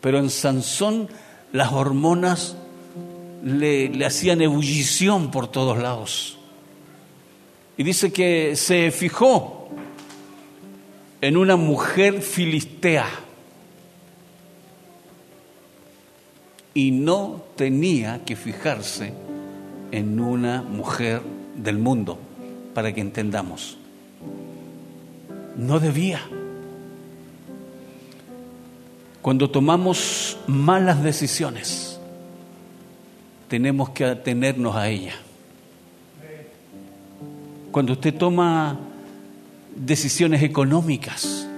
Pero 0.00 0.18
en 0.18 0.30
Sansón 0.30 1.08
las 1.52 1.72
hormonas 1.72 2.56
le, 3.44 3.90
le 3.90 4.06
hacían 4.06 4.40
ebullición 4.40 5.30
por 5.30 5.48
todos 5.48 5.76
lados. 5.78 6.38
Y 7.76 7.82
dice 7.82 8.10
que 8.10 8.56
se 8.56 8.90
fijó 8.90 9.63
en 11.24 11.38
una 11.38 11.56
mujer 11.56 12.20
filistea 12.20 13.06
y 16.74 16.90
no 16.90 17.40
tenía 17.56 18.26
que 18.26 18.36
fijarse 18.36 19.14
en 19.90 20.20
una 20.20 20.60
mujer 20.60 21.22
del 21.56 21.78
mundo, 21.78 22.18
para 22.74 22.92
que 22.92 23.00
entendamos. 23.00 23.78
No 25.56 25.80
debía. 25.80 26.20
Cuando 29.22 29.48
tomamos 29.48 30.36
malas 30.46 31.02
decisiones, 31.02 31.98
tenemos 33.48 33.88
que 33.90 34.04
atenernos 34.04 34.76
a 34.76 34.90
ella. 34.90 35.14
Cuando 37.72 37.94
usted 37.94 38.14
toma 38.14 38.78
decisiones 39.76 40.42
económicas. 40.42 41.48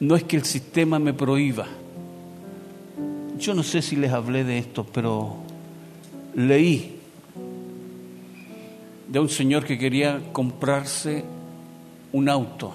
No 0.00 0.16
es 0.16 0.24
que 0.24 0.36
el 0.36 0.44
sistema 0.44 0.98
me 0.98 1.12
prohíba. 1.12 1.66
Yo 3.38 3.54
no 3.54 3.62
sé 3.62 3.82
si 3.82 3.96
les 3.96 4.12
hablé 4.12 4.44
de 4.44 4.58
esto, 4.58 4.84
pero 4.84 5.36
leí 6.34 7.00
de 9.08 9.20
un 9.20 9.28
señor 9.28 9.64
que 9.64 9.78
quería 9.78 10.20
comprarse 10.32 11.24
un 12.12 12.28
auto. 12.28 12.74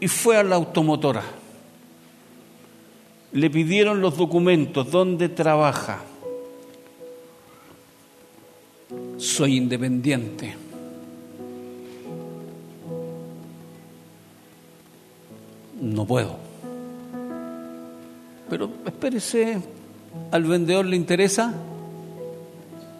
Y 0.00 0.08
fue 0.08 0.36
a 0.36 0.42
la 0.42 0.56
automotora. 0.56 1.22
Le 3.32 3.50
pidieron 3.50 4.00
los 4.00 4.16
documentos, 4.16 4.90
dónde 4.90 5.28
trabaja, 5.28 6.00
soy 9.20 9.58
independiente. 9.58 10.54
No 15.80 16.06
puedo. 16.06 16.36
Pero 18.48 18.70
espérese, 18.86 19.60
al 20.30 20.44
vendedor 20.44 20.86
le 20.86 20.96
interesa 20.96 21.52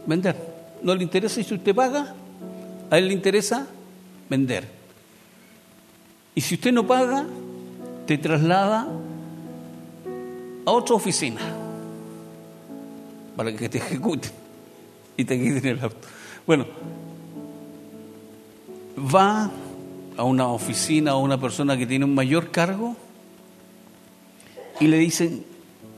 vender. 0.06 0.36
No 0.82 0.94
le 0.94 1.02
interesa 1.02 1.42
si 1.42 1.54
usted 1.54 1.74
paga, 1.74 2.14
a 2.90 2.98
él 2.98 3.08
le 3.08 3.14
interesa 3.14 3.66
vender. 4.28 4.68
Y 6.34 6.40
si 6.42 6.54
usted 6.54 6.72
no 6.72 6.86
paga, 6.86 7.24
te 8.06 8.18
traslada 8.18 8.88
a 10.66 10.70
otra 10.70 10.94
oficina 10.94 11.40
para 13.36 13.54
que 13.54 13.68
te 13.68 13.78
ejecuten 13.78 14.39
y 15.16 15.24
te 15.24 15.38
quiten 15.38 15.66
el 15.66 15.82
auto. 15.82 16.08
Bueno, 16.46 16.66
va 19.14 19.50
a 20.16 20.24
una 20.24 20.48
oficina 20.48 21.14
o 21.14 21.18
a 21.18 21.22
una 21.22 21.40
persona 21.40 21.76
que 21.76 21.86
tiene 21.86 22.04
un 22.04 22.14
mayor 22.14 22.50
cargo 22.50 22.96
y 24.80 24.86
le 24.86 24.98
dicen, 24.98 25.44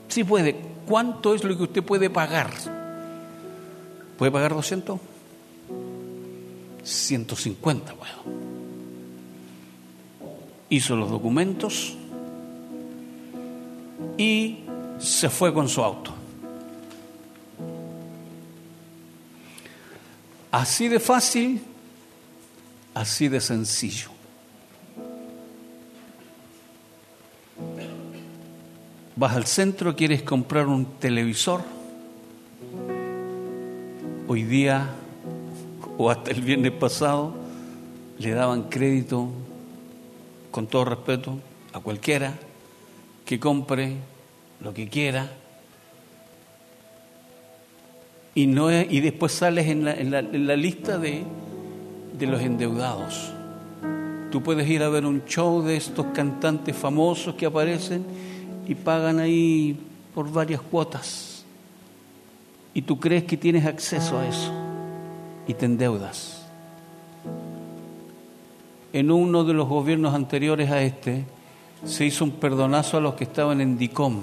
sí 0.07 0.23
puede, 0.23 0.55
¿cuánto 0.85 1.33
es 1.33 1.43
lo 1.43 1.55
que 1.57 1.63
usted 1.63 1.83
puede 1.83 2.09
pagar? 2.09 2.51
¿Puede 4.17 4.31
pagar 4.31 4.53
200? 4.53 4.99
150, 6.83 7.93
bueno. 7.93 8.13
Hizo 10.69 10.95
los 10.95 11.09
documentos 11.09 11.95
y 14.17 14.59
se 14.99 15.29
fue 15.29 15.53
con 15.53 15.69
su 15.69 15.83
auto. 15.83 16.13
Así 20.53 20.87
de 20.87 20.99
fácil, 20.99 21.63
así 22.93 23.27
de 23.27 23.41
sencillo. 23.41 24.09
Vas 29.15 29.35
al 29.35 29.47
centro, 29.47 29.95
quieres 29.95 30.21
comprar 30.21 30.67
un 30.67 30.85
televisor. 30.99 31.63
Hoy 34.27 34.43
día, 34.43 34.91
o 35.97 36.11
hasta 36.11 36.29
el 36.29 36.41
viernes 36.43 36.73
pasado, 36.73 37.33
le 38.19 38.29
daban 38.29 38.69
crédito, 38.69 39.29
con 40.51 40.67
todo 40.67 40.85
respeto, 40.85 41.39
a 41.73 41.79
cualquiera 41.79 42.37
que 43.25 43.39
compre 43.39 43.95
lo 44.59 44.71
que 44.71 44.87
quiera 44.87 45.31
y, 48.35 48.47
no 48.47 48.71
y 48.71 48.99
después 48.99 49.31
sales 49.31 49.67
en 49.67 49.85
la, 49.85 49.93
en 49.93 50.47
la, 50.47 50.55
lista 50.55 50.97
de, 50.97 51.23
de 52.17 52.27
los 52.27 52.41
endeudados. 52.41 53.31
Tú 54.31 54.41
puedes 54.41 54.67
ir 54.67 54.81
a 54.81 54.89
ver 54.89 55.05
un 55.05 55.23
show 55.25 55.61
de 55.61 55.77
estos 55.77 56.07
cantantes 56.07 56.75
famosos 56.75 57.35
que 57.35 57.45
aparecen 57.45 58.03
y 58.67 58.73
pagan 58.73 59.19
ahí 59.19 59.77
por 60.15 60.31
varias 60.31 60.61
cuotas. 60.61 61.45
Y 62.73 62.81
tú 62.81 62.99
crees 62.99 63.25
que 63.25 63.37
tienes 63.37 63.65
acceso 63.65 64.17
a 64.17 64.27
eso 64.27 64.51
y 65.47 65.53
te 65.53 65.65
endeudas. 65.65 66.47
En 68.93 69.11
uno 69.11 69.43
de 69.43 69.53
los 69.53 69.67
gobiernos 69.67 70.15
anteriores 70.15 70.71
a 70.71 70.81
este 70.81 71.25
se 71.85 72.05
hizo 72.05 72.23
un 72.23 72.31
perdonazo 72.31 72.97
a 72.97 73.01
los 73.01 73.13
que 73.13 73.25
estaban 73.25 73.61
en 73.61 73.77
DICOM 73.77 74.21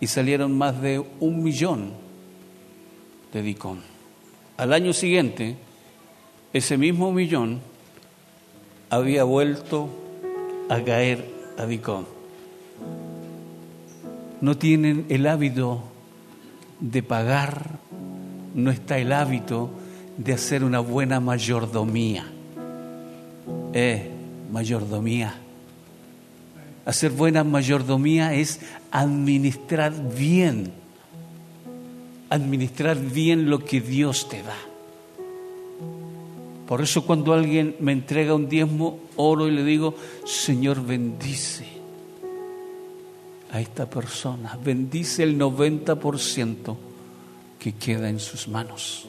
y 0.00 0.06
salieron 0.06 0.56
más 0.56 0.80
de 0.80 1.04
un 1.20 1.42
millón 1.42 2.03
de 3.34 3.42
Dicón. 3.42 3.80
Al 4.56 4.72
año 4.72 4.92
siguiente, 4.92 5.56
ese 6.52 6.78
mismo 6.78 7.12
millón 7.12 7.60
había 8.88 9.24
vuelto 9.24 9.90
a 10.70 10.80
caer 10.80 11.28
a 11.58 11.66
Dicón. 11.66 12.06
No 14.40 14.56
tienen 14.56 15.06
el 15.08 15.26
hábito 15.26 15.82
de 16.78 17.02
pagar, 17.02 17.78
no 18.54 18.70
está 18.70 18.98
el 18.98 19.12
hábito 19.12 19.70
de 20.16 20.32
hacer 20.32 20.62
una 20.62 20.78
buena 20.78 21.18
mayordomía. 21.18 22.26
Eh, 23.72 24.10
mayordomía. 24.52 25.34
Hacer 26.84 27.10
buena 27.10 27.42
mayordomía 27.42 28.34
es 28.34 28.60
administrar 28.92 29.92
bien 30.14 30.83
administrar 32.30 32.98
bien 32.98 33.48
lo 33.50 33.64
que 33.64 33.80
Dios 33.80 34.28
te 34.28 34.42
da. 34.42 34.56
Por 36.66 36.80
eso 36.80 37.04
cuando 37.04 37.34
alguien 37.34 37.76
me 37.80 37.92
entrega 37.92 38.34
un 38.34 38.48
diezmo, 38.48 38.98
oro 39.16 39.48
y 39.48 39.50
le 39.50 39.64
digo, 39.64 39.94
Señor, 40.24 40.84
bendice 40.84 41.66
a 43.52 43.60
esta 43.60 43.88
persona, 43.88 44.58
bendice 44.62 45.22
el 45.22 45.38
90% 45.38 46.76
que 47.58 47.72
queda 47.72 48.08
en 48.08 48.18
sus 48.18 48.48
manos. 48.48 49.06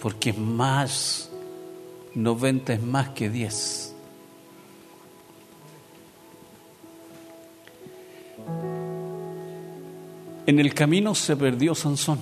Porque 0.00 0.32
más, 0.32 1.30
90 2.14 2.72
es 2.74 2.82
más 2.82 3.10
que 3.10 3.28
10. 3.28 3.95
En 10.46 10.60
el 10.60 10.74
camino 10.74 11.12
se 11.16 11.36
perdió 11.36 11.74
Sansón, 11.74 12.20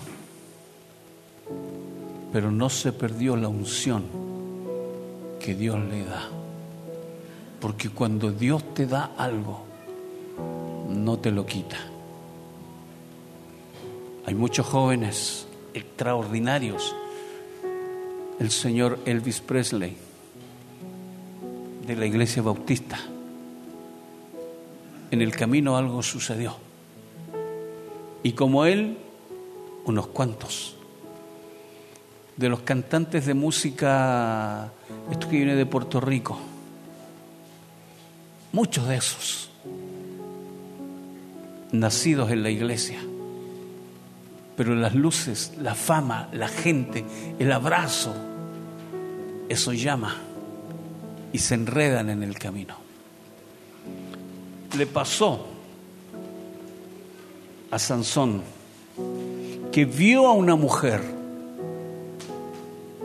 pero 2.32 2.50
no 2.50 2.70
se 2.70 2.90
perdió 2.90 3.36
la 3.36 3.48
unción 3.48 4.02
que 5.38 5.54
Dios 5.54 5.78
le 5.78 6.06
da. 6.06 6.30
Porque 7.60 7.90
cuando 7.90 8.32
Dios 8.32 8.72
te 8.72 8.86
da 8.86 9.10
algo, 9.18 9.66
no 10.88 11.18
te 11.18 11.30
lo 11.30 11.44
quita. 11.44 11.76
Hay 14.24 14.34
muchos 14.34 14.66
jóvenes 14.66 15.46
extraordinarios. 15.74 16.96
El 18.40 18.50
señor 18.50 19.00
Elvis 19.04 19.42
Presley, 19.42 19.98
de 21.86 21.94
la 21.94 22.06
iglesia 22.06 22.40
bautista. 22.40 22.98
En 25.10 25.20
el 25.20 25.36
camino 25.36 25.76
algo 25.76 26.02
sucedió 26.02 26.56
y 28.24 28.32
como 28.32 28.64
él, 28.64 28.96
unos 29.84 30.08
cuantos. 30.08 30.74
De 32.36 32.48
los 32.48 32.60
cantantes 32.60 33.26
de 33.26 33.34
música, 33.34 34.72
esto 35.10 35.28
que 35.28 35.36
viene 35.36 35.54
de 35.54 35.66
Puerto 35.66 36.00
Rico, 36.00 36.36
muchos 38.50 38.88
de 38.88 38.96
esos, 38.96 39.50
nacidos 41.70 42.30
en 42.30 42.42
la 42.42 42.50
iglesia, 42.50 42.98
pero 44.56 44.74
las 44.74 44.94
luces, 44.94 45.52
la 45.60 45.74
fama, 45.74 46.30
la 46.32 46.48
gente, 46.48 47.04
el 47.38 47.52
abrazo, 47.52 48.14
eso 49.48 49.74
llama 49.74 50.16
y 51.30 51.38
se 51.38 51.54
enredan 51.54 52.08
en 52.08 52.22
el 52.22 52.38
camino. 52.38 52.74
Le 54.76 54.86
pasó 54.86 55.53
a 57.74 57.78
Sansón, 57.80 58.42
que 59.72 59.84
vio 59.84 60.28
a 60.28 60.32
una 60.32 60.54
mujer, 60.54 61.02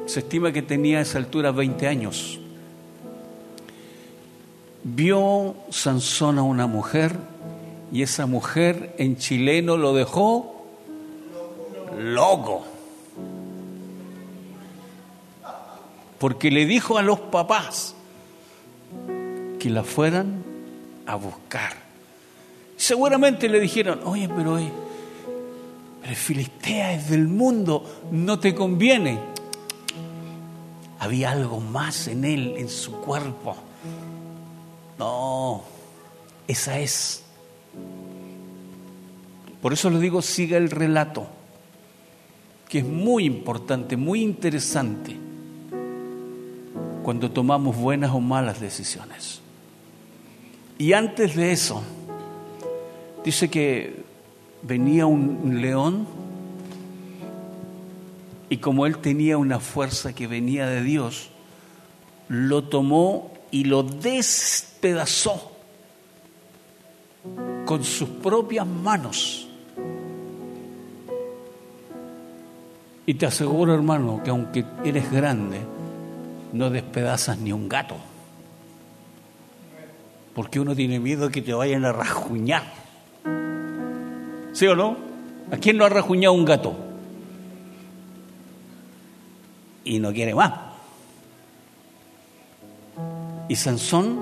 se 0.06 0.20
estima 0.20 0.52
que 0.52 0.62
tenía 0.62 1.00
a 1.00 1.02
esa 1.02 1.18
altura 1.18 1.52
20 1.52 1.88
años, 1.88 2.40
vio 4.84 5.56
Sansón 5.72 6.38
a 6.38 6.44
una 6.44 6.68
mujer 6.68 7.16
y 7.92 8.04
esa 8.04 8.28
mujer 8.28 8.94
en 9.00 9.18
chileno 9.18 9.76
lo 9.76 9.96
dejó 9.96 10.68
loco. 11.98 12.64
Porque 16.20 16.52
le 16.52 16.68
dijo 16.68 17.00
a 17.00 17.02
los 17.02 17.20
papás 17.20 17.96
que 19.58 19.72
la 19.72 19.84
fueran 19.84 20.44
a 21.08 21.16
buscar. 21.16 21.89
Seguramente 22.90 23.48
le 23.48 23.60
dijeron, 23.60 24.00
oye, 24.04 24.28
pero, 24.28 24.58
eh, 24.58 24.72
pero 26.02 26.16
Filistea 26.16 26.94
es 26.94 27.12
del 27.12 27.28
mundo, 27.28 27.86
no 28.12 28.40
te 28.40 28.56
conviene. 28.56 29.20
Había 30.98 31.30
algo 31.30 31.60
más 31.60 32.08
en 32.08 32.26
él, 32.26 32.56
en 32.58 32.68
su 32.68 32.94
cuerpo. 32.94 33.56
No, 34.98 35.62
esa 36.48 36.80
es. 36.80 37.22
Por 39.62 39.72
eso 39.72 39.92
le 39.92 40.00
digo, 40.00 40.24
siga 40.24 40.58
el 40.58 40.72
relato, 40.72 41.28
que 42.68 42.80
es 42.80 42.86
muy 42.86 43.24
importante, 43.24 43.98
muy 43.98 44.24
interesante, 44.24 45.16
cuando 47.04 47.30
tomamos 47.30 47.78
buenas 47.78 48.10
o 48.16 48.20
malas 48.20 48.60
decisiones. 48.60 49.42
Y 50.80 50.94
antes 50.94 51.36
de 51.36 51.52
eso, 51.52 51.84
Dice 53.24 53.50
que 53.50 54.04
venía 54.64 55.06
un 55.06 55.62
león 55.62 56.08
y 58.50 58.58
como 58.58 58.88
él 58.88 58.98
tenía 58.98 59.38
una 59.38 59.60
fuerza 59.60 60.14
que 60.14 60.28
venía 60.28 60.66
de 60.68 60.82
Dios, 60.82 61.30
lo 62.28 62.64
tomó 62.64 63.32
y 63.52 63.66
lo 63.66 63.84
despedazó 63.84 65.52
con 67.66 67.84
sus 67.84 68.10
propias 68.10 68.66
manos. 68.66 69.48
Y 73.06 73.16
te 73.16 73.26
aseguro, 73.28 73.74
hermano, 73.74 74.22
que 74.24 74.32
aunque 74.32 74.66
eres 74.84 75.12
grande, 75.12 75.60
no 76.54 76.70
despedazas 76.72 77.38
ni 77.40 77.52
un 77.52 77.70
gato. 77.70 77.96
Porque 80.34 80.60
uno 80.60 80.76
tiene 80.76 81.00
miedo 81.00 81.28
de 81.28 81.32
que 81.32 81.42
te 81.42 81.54
vayan 81.54 81.86
a 81.86 81.92
rajuñar. 81.92 82.79
¿Sí 84.54 84.68
o 84.68 84.76
no? 84.76 84.98
¿A 85.52 85.58
quién 85.58 85.78
no 85.78 85.86
ha 85.86 85.90
rajuñado 85.90 86.34
un 86.34 86.46
gato? 86.46 86.76
Y 89.84 90.00
no 90.00 90.14
quiere 90.14 90.36
más. 90.36 90.54
Y 93.48 93.56
Sansón, 93.56 94.20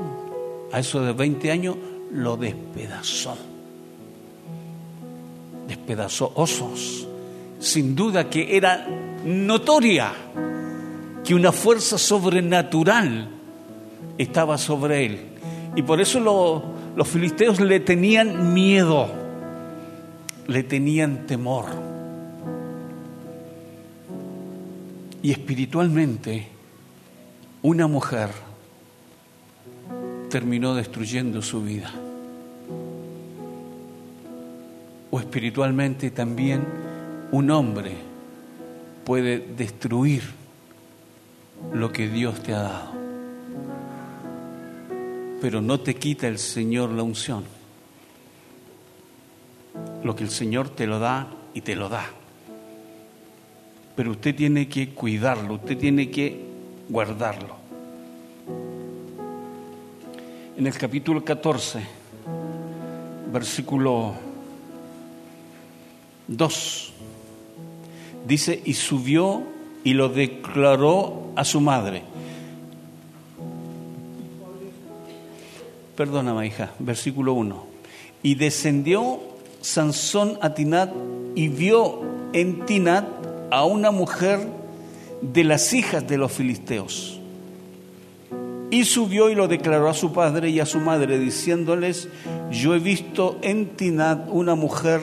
a 0.72 0.80
eso 0.80 1.02
de 1.02 1.14
20 1.14 1.52
años, 1.52 1.76
lo 2.12 2.38
despedazó. 2.38 3.38
Despedazó 5.68 6.32
osos. 6.36 7.08
Sin 7.60 7.96
duda 7.96 8.30
que 8.30 8.56
era 8.56 8.88
notoria 9.26 10.14
que 11.26 11.36
una 11.36 11.52
fuerza 11.52 11.98
sobrenatural 11.98 13.30
estaba 14.18 14.58
sobre 14.58 15.06
él. 15.06 15.20
Y 15.76 15.82
por 15.82 16.00
eso 16.00 16.64
los 16.96 17.08
filisteos 17.08 17.60
le 17.60 17.82
tenían 17.82 18.54
miedo, 18.54 19.10
le 20.48 20.64
tenían 20.64 21.28
temor. 21.28 21.66
Y 25.22 25.32
espiritualmente, 25.32 26.48
una 27.62 27.88
mujer 27.88 28.30
terminó 30.30 30.76
destruyendo 30.76 31.42
su 31.42 31.64
vida. 31.64 31.92
O 35.12 35.20
espiritualmente 35.20 36.12
también 36.12 36.64
un 37.32 37.52
hombre 37.52 37.94
puede 39.04 39.40
destruir 39.40 40.24
lo 41.74 41.92
que 41.92 42.08
Dios 42.08 42.42
te 42.44 42.54
ha 42.54 42.62
dado. 42.62 42.92
Pero 45.42 45.62
no 45.62 45.80
te 45.80 45.96
quita 45.96 46.28
el 46.28 46.38
Señor 46.38 46.92
la 46.92 47.04
unción. 47.04 47.57
Lo 50.04 50.16
que 50.16 50.24
el 50.24 50.30
Señor 50.30 50.70
te 50.70 50.88
lo 50.88 51.00
da 51.00 51.28
y 51.54 51.62
te 51.62 51.76
lo 51.76 51.90
da. 51.90 52.06
Pero 53.96 54.12
usted 54.12 54.36
tiene 54.36 54.68
que 54.68 54.90
cuidarlo, 54.90 55.56
usted 55.56 55.78
tiene 55.78 56.12
que 56.12 56.46
guardarlo. 56.88 57.56
En 60.58 60.66
el 60.68 60.78
capítulo 60.78 61.24
14, 61.24 61.80
versículo 63.32 64.14
2, 66.28 66.94
dice, 68.28 68.62
y 68.66 68.74
subió 68.74 69.44
y 69.84 69.94
lo 69.94 70.10
declaró 70.10 71.32
a 71.36 71.44
su 71.44 71.62
madre. 71.62 72.04
Perdóname, 75.96 76.46
hija, 76.46 76.74
versículo 76.78 77.34
1. 77.34 77.66
Y 78.22 78.36
descendió 78.36 79.20
Sansón 79.62 80.38
a 80.42 80.54
Tinat 80.54 80.92
y 81.36 81.48
vio 81.48 82.02
en 82.34 82.66
Tinat 82.66 83.06
a 83.52 83.66
una 83.66 83.92
mujer 83.92 84.40
de 85.22 85.44
las 85.44 85.74
hijas 85.74 86.08
de 86.08 86.18
los 86.18 86.32
filisteos. 86.32 87.20
Y 88.70 88.84
subió 88.84 89.30
y 89.30 89.36
lo 89.36 89.48
declaró 89.48 89.88
a 89.90 89.94
su 89.94 90.12
padre 90.12 90.50
y 90.50 90.60
a 90.60 90.66
su 90.66 90.80
madre, 90.80 91.20
diciéndoles, 91.20 92.10
yo 92.52 92.76
he 92.76 92.80
visto 92.80 93.38
en 93.42 93.68
Tinat 93.78 94.28
una 94.30 94.56
mujer 94.56 95.02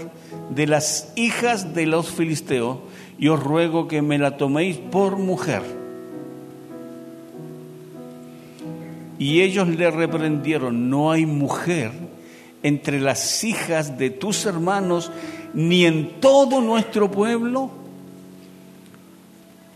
de 0.54 0.66
las 0.66 1.12
hijas 1.16 1.74
de 1.74 1.86
los 1.86 2.10
filisteos, 2.10 2.78
y 3.18 3.28
os 3.28 3.42
ruego 3.42 3.88
que 3.88 4.02
me 4.02 4.18
la 4.18 4.36
toméis 4.36 4.76
por 4.76 5.16
mujer. 5.16 5.62
Y 9.18 9.40
ellos 9.42 9.68
le 9.68 9.90
reprendieron, 9.90 10.90
no 10.90 11.12
hay 11.12 11.24
mujer 11.24 11.92
entre 12.64 12.98
las 12.98 13.44
hijas 13.44 13.98
de 13.98 14.09
tus 14.09 14.46
hermanos, 14.46 15.12
ni 15.53 15.85
en 15.85 16.18
todo 16.18 16.62
nuestro 16.62 17.11
pueblo. 17.11 17.70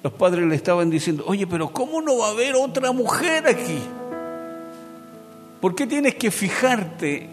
Los 0.03 0.12
padres 0.14 0.46
le 0.46 0.57
estaban 0.57 0.88
diciendo, 0.88 1.22
oye, 1.27 1.46
pero 1.46 1.68
¿cómo 1.68 2.01
no 2.01 2.16
va 2.16 2.29
a 2.29 2.31
haber 2.31 2.57
otra 2.57 2.90
mujer 2.92 3.46
aquí? 3.46 3.79
¿Por 5.61 5.74
qué 5.74 5.87
tienes 5.87 6.14
que 6.14 6.31
fijarte? 6.31 7.29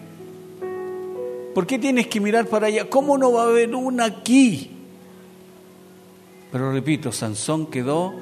¿Por 1.54 1.66
qué 1.66 1.78
tienes 1.78 2.06
que 2.08 2.20
mirar 2.20 2.46
para 2.46 2.66
allá? 2.66 2.90
¿Cómo 2.90 3.16
no 3.16 3.32
va 3.32 3.44
a 3.44 3.46
haber 3.46 3.74
una 3.74 4.04
aquí? 4.04 4.70
Pero 6.52 6.70
repito, 6.70 7.12
Sansón 7.12 7.68
quedó 7.68 8.12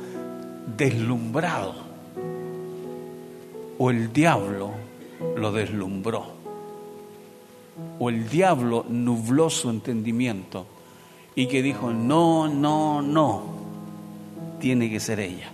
deslumbrado. 0.76 1.74
O 3.78 3.90
el 3.90 4.12
diablo 4.12 4.70
lo 5.36 5.50
deslumbró. 5.50 6.33
O 7.98 8.08
el 8.08 8.28
diablo 8.28 8.84
nubló 8.88 9.50
su 9.50 9.70
entendimiento 9.70 10.66
y 11.34 11.46
que 11.46 11.62
dijo, 11.62 11.92
no, 11.92 12.48
no, 12.48 13.02
no, 13.02 13.42
tiene 14.60 14.88
que 14.90 15.00
ser 15.00 15.20
ella. 15.20 15.50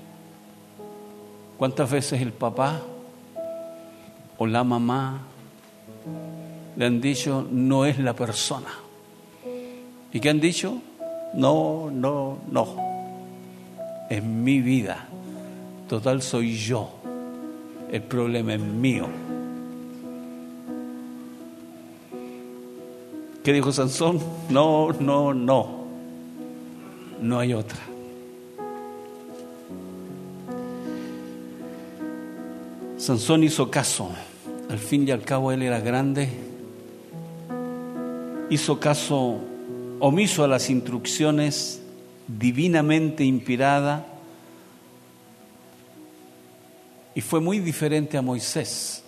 ¿Cuántas 1.56 1.90
veces 1.90 2.20
el 2.20 2.32
papá 2.32 2.80
o 4.38 4.46
la 4.46 4.64
mamá 4.64 5.22
le 6.76 6.86
han 6.86 7.00
dicho, 7.00 7.46
no 7.50 7.84
es 7.84 7.98
la 7.98 8.14
persona? 8.14 8.70
¿Y 10.12 10.20
qué 10.20 10.30
han 10.30 10.40
dicho? 10.40 10.80
No, 11.34 11.90
no, 11.90 12.38
no. 12.50 12.76
Es 14.08 14.22
mi 14.22 14.60
vida. 14.60 15.06
Total 15.88 16.20
soy 16.22 16.56
yo. 16.56 16.90
El 17.90 18.02
problema 18.02 18.54
es 18.54 18.60
mío. 18.60 19.06
¿Qué 23.42 23.52
dijo 23.52 23.72
Sansón? 23.72 24.20
No, 24.50 24.92
no, 24.92 25.32
no. 25.32 25.84
No 27.20 27.38
hay 27.38 27.54
otra. 27.54 27.80
Sansón 32.98 33.44
hizo 33.44 33.70
caso. 33.70 34.10
Al 34.68 34.78
fin 34.78 35.08
y 35.08 35.10
al 35.10 35.22
cabo 35.22 35.52
él 35.52 35.62
era 35.62 35.80
grande. 35.80 36.28
Hizo 38.50 38.78
caso 38.78 39.38
omiso 40.00 40.44
a 40.44 40.48
las 40.48 40.68
instrucciones 40.68 41.80
divinamente 42.26 43.24
inspirada 43.24 44.06
y 47.14 47.20
fue 47.20 47.40
muy 47.40 47.58
diferente 47.58 48.16
a 48.16 48.22
Moisés. 48.22 49.02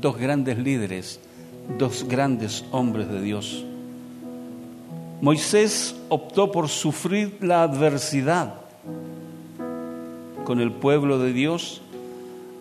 Dos 0.00 0.16
grandes 0.18 0.58
líderes, 0.58 1.20
dos 1.78 2.06
grandes 2.08 2.64
hombres 2.70 3.08
de 3.08 3.22
Dios. 3.22 3.64
Moisés 5.20 5.94
optó 6.08 6.52
por 6.52 6.68
sufrir 6.68 7.38
la 7.40 7.62
adversidad 7.62 8.54
con 10.44 10.60
el 10.60 10.72
pueblo 10.72 11.18
de 11.18 11.32
Dios 11.32 11.80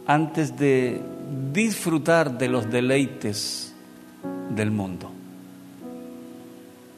antes 0.08 0.58
de 0.58 1.02
disfrutar 1.52 2.38
de 2.38 2.48
los 2.48 2.70
deleites 2.72 3.74
del 4.50 4.72
mundo. 4.72 5.12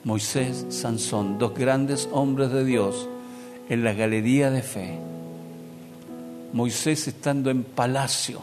Moisés, 0.03 0.67
Sansón, 0.69 1.37
dos 1.37 1.53
grandes 1.53 2.07
hombres 2.11 2.51
de 2.51 2.63
Dios 2.63 3.09
en 3.67 3.83
la 3.83 3.93
galería 3.93 4.51
de 4.51 4.61
fe. 4.61 4.97
Moisés 6.53 7.07
estando 7.07 7.49
en 7.49 7.63
palacio, 7.63 8.39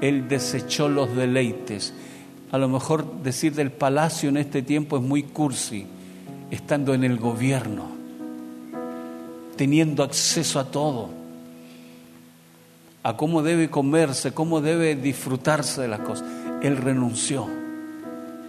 él 0.00 0.28
desechó 0.28 0.88
los 0.88 1.14
deleites. 1.14 1.92
A 2.50 2.58
lo 2.58 2.68
mejor 2.68 3.22
decir 3.22 3.54
del 3.54 3.70
palacio 3.70 4.28
en 4.28 4.36
este 4.36 4.62
tiempo 4.62 4.96
es 4.96 5.02
muy 5.02 5.22
cursi, 5.22 5.86
estando 6.50 6.94
en 6.94 7.04
el 7.04 7.16
gobierno, 7.18 7.86
teniendo 9.56 10.02
acceso 10.02 10.58
a 10.58 10.64
todo, 10.64 11.10
a 13.02 13.16
cómo 13.16 13.42
debe 13.42 13.70
comerse, 13.70 14.32
cómo 14.32 14.60
debe 14.60 14.96
disfrutarse 14.96 15.82
de 15.82 15.88
las 15.88 16.00
cosas. 16.00 16.26
Él 16.62 16.76
renunció 16.76 17.48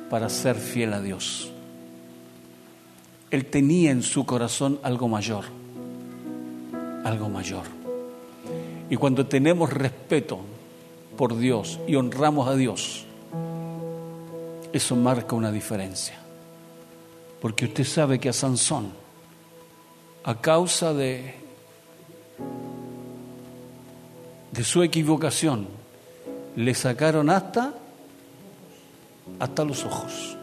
para 0.10 0.30
ser 0.30 0.56
fiel 0.56 0.94
a 0.94 1.02
Dios. 1.02 1.52
Él 3.30 3.46
tenía 3.46 3.92
en 3.92 4.04
su 4.04 4.26
corazón 4.26 4.80
algo 4.84 5.08
mayor, 5.08 5.46
algo 7.06 7.30
mayor. 7.30 7.64
Y 8.90 8.98
cuando 8.98 9.26
tenemos 9.26 9.72
respeto 9.72 10.42
por 11.22 11.38
Dios 11.38 11.80
y 11.86 11.94
honramos 11.94 12.48
a 12.48 12.56
Dios, 12.56 13.06
eso 14.74 14.96
marca 14.96 15.36
una 15.36 15.52
diferencia. 15.52 16.16
Porque 17.40 17.66
usted 17.66 17.84
sabe 17.84 18.18
que 18.18 18.30
a 18.30 18.34
Sansón, 18.34 18.92
a 20.24 20.42
causa 20.42 20.96
de, 20.96 21.36
de 24.52 24.64
su 24.64 24.82
equivocación, 24.82 25.68
le 26.56 26.74
sacaron 26.74 27.30
hasta 27.30 27.76
hasta 29.38 29.64
los 29.64 29.86
ojos. 29.86 30.36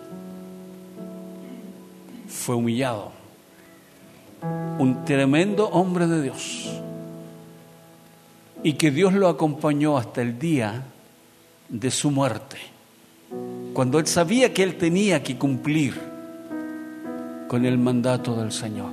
fue 2.28 2.54
humillado. 2.54 3.10
Un 4.78 5.04
tremendo 5.04 5.68
hombre 5.70 6.06
de 6.06 6.22
Dios. 6.22 6.70
Y 8.62 8.74
que 8.74 8.90
Dios 8.90 9.12
lo 9.12 9.28
acompañó 9.28 9.96
hasta 9.96 10.22
el 10.22 10.38
día 10.38 10.84
de 11.68 11.90
su 11.90 12.10
muerte. 12.10 12.56
Cuando 13.72 13.98
él 13.98 14.06
sabía 14.06 14.52
que 14.52 14.62
él 14.62 14.76
tenía 14.76 15.22
que 15.22 15.36
cumplir 15.36 15.94
con 17.48 17.64
el 17.64 17.78
mandato 17.78 18.36
del 18.36 18.52
Señor. 18.52 18.92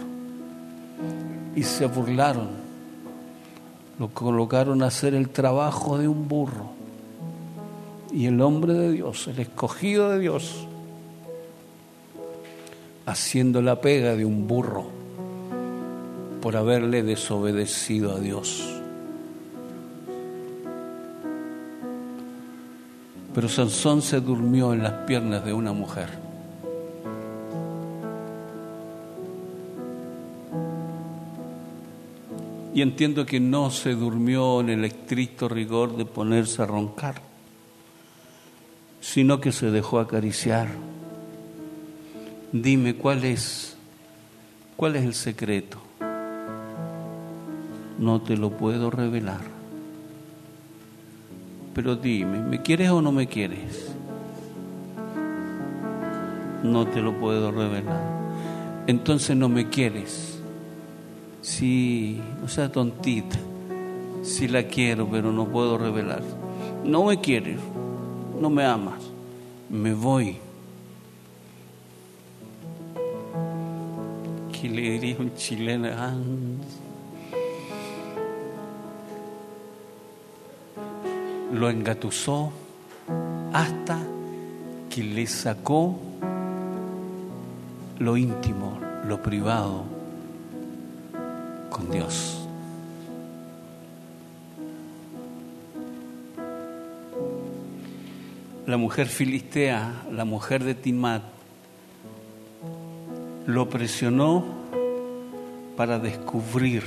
Y 1.55 1.63
se 1.63 1.85
burlaron. 1.85 2.49
Lo 3.99 4.09
colocaron 4.09 4.81
a 4.81 4.87
hacer 4.87 5.13
el 5.13 5.29
trabajo 5.29 5.97
de 5.97 6.07
un 6.07 6.27
burro. 6.27 6.71
Y 8.11 8.27
el 8.27 8.41
hombre 8.41 8.73
de 8.73 8.91
Dios, 8.91 9.27
el 9.27 9.39
escogido 9.39 10.09
de 10.11 10.19
Dios, 10.19 10.67
haciendo 13.05 13.61
la 13.61 13.81
pega 13.81 14.15
de 14.15 14.25
un 14.25 14.47
burro 14.47 14.87
por 16.41 16.55
haberle 16.55 17.03
desobedecido 17.03 18.15
a 18.15 18.19
Dios. 18.19 18.81
Pero 23.35 23.49
Sansón 23.49 24.01
se 24.01 24.21
durmió 24.21 24.73
en 24.73 24.81
las 24.81 25.05
piernas 25.05 25.45
de 25.45 25.53
una 25.53 25.73
mujer. 25.73 26.09
Y 32.73 32.81
entiendo 32.81 33.25
que 33.25 33.39
no 33.39 33.69
se 33.69 33.93
durmió 33.93 34.61
en 34.61 34.69
el 34.69 34.85
estricto 34.85 35.47
rigor 35.47 35.95
de 35.95 36.05
ponerse 36.05 36.61
a 36.61 36.65
roncar, 36.65 37.21
sino 38.99 39.39
que 39.39 39.51
se 39.51 39.69
dejó 39.69 39.99
acariciar 39.99 40.69
Dime 42.57 42.95
cuál 42.95 43.25
es, 43.25 43.75
cuál 44.77 44.95
es 44.95 45.03
el 45.03 45.13
secreto. 45.13 45.77
No 47.99 48.21
te 48.21 48.37
lo 48.37 48.51
puedo 48.51 48.89
revelar. 48.89 49.54
Pero 51.75 51.95
dime, 51.95 52.39
¿me 52.39 52.63
quieres 52.63 52.89
o 52.89 53.01
no 53.01 53.11
me 53.11 53.27
quieres? 53.27 53.91
No 56.63 56.87
te 56.87 57.01
lo 57.01 57.13
puedo 57.19 57.51
revelar. 57.51 58.01
Entonces 58.87 59.37
no 59.37 59.47
me 59.49 59.69
quieres. 59.69 60.39
Sí, 61.41 62.19
no 62.41 62.47
sea 62.47 62.71
tontita. 62.71 63.37
Sí 64.23 64.47
la 64.47 64.63
quiero, 64.63 65.07
pero 65.07 65.31
no 65.31 65.45
puedo 65.45 65.77
revelar. 65.77 66.23
No 66.83 67.03
me 67.03 67.21
quieres, 67.21 67.59
no 68.41 68.49
me 68.49 68.65
amas. 68.65 69.03
Me 69.69 69.93
voy 69.93 70.39
le 74.69 74.81
diría 74.81 75.15
un 75.19 75.33
chileno, 75.35 75.89
ah, 75.91 76.13
lo 81.55 81.69
engatusó 81.69 82.51
hasta 83.53 83.97
que 84.89 85.03
le 85.03 85.25
sacó 85.25 85.97
lo 87.97 88.17
íntimo, 88.17 88.77
lo 89.07 89.23
privado 89.23 89.83
con 91.69 91.89
Dios. 91.89 92.41
La 98.67 98.77
mujer 98.77 99.07
filistea, 99.07 100.03
la 100.11 100.25
mujer 100.25 100.63
de 100.63 100.75
Timat, 100.75 101.23
lo 103.45 103.69
presionó 103.69 104.43
para 105.77 105.99
descubrir 105.99 106.83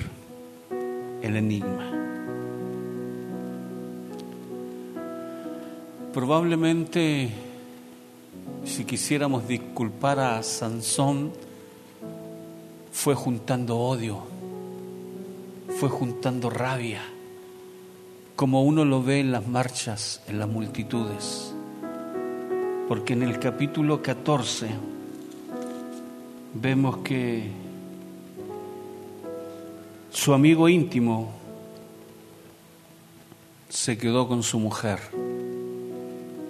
el 1.23 1.37
enigma. 1.37 1.98
Probablemente 6.19 7.29
si 8.65 8.85
quisiéramos 8.85 9.47
disculpar 9.47 10.19
a 10.19 10.43
Sansón, 10.43 11.31
fue 12.91 13.15
juntando 13.15 13.79
odio, 13.79 14.25
fue 15.79 15.89
juntando 15.89 16.51
rabia, 16.51 17.03
como 18.35 18.65
uno 18.65 18.85
lo 18.85 19.01
ve 19.01 19.21
en 19.21 19.31
las 19.31 19.47
marchas, 19.47 20.21
en 20.27 20.41
las 20.41 20.49
multitudes. 20.49 21.55
Porque 22.89 23.13
en 23.13 23.23
el 23.23 23.39
capítulo 23.39 24.03
14, 24.03 24.71
vemos 26.55 26.97
que 27.05 27.49
su 30.11 30.35
amigo 30.35 30.69
íntimo 30.69 31.31
se 33.69 33.97
quedó 33.97 34.27
con 34.27 34.43
su 34.43 34.59
mujer. 34.59 35.28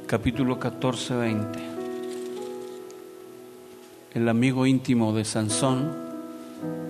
Capítulo 0.08 0.58
14, 0.58 1.16
20. 1.16 1.58
El 4.14 4.26
amigo 4.30 4.64
íntimo 4.64 5.12
de 5.12 5.26
Sansón 5.26 5.92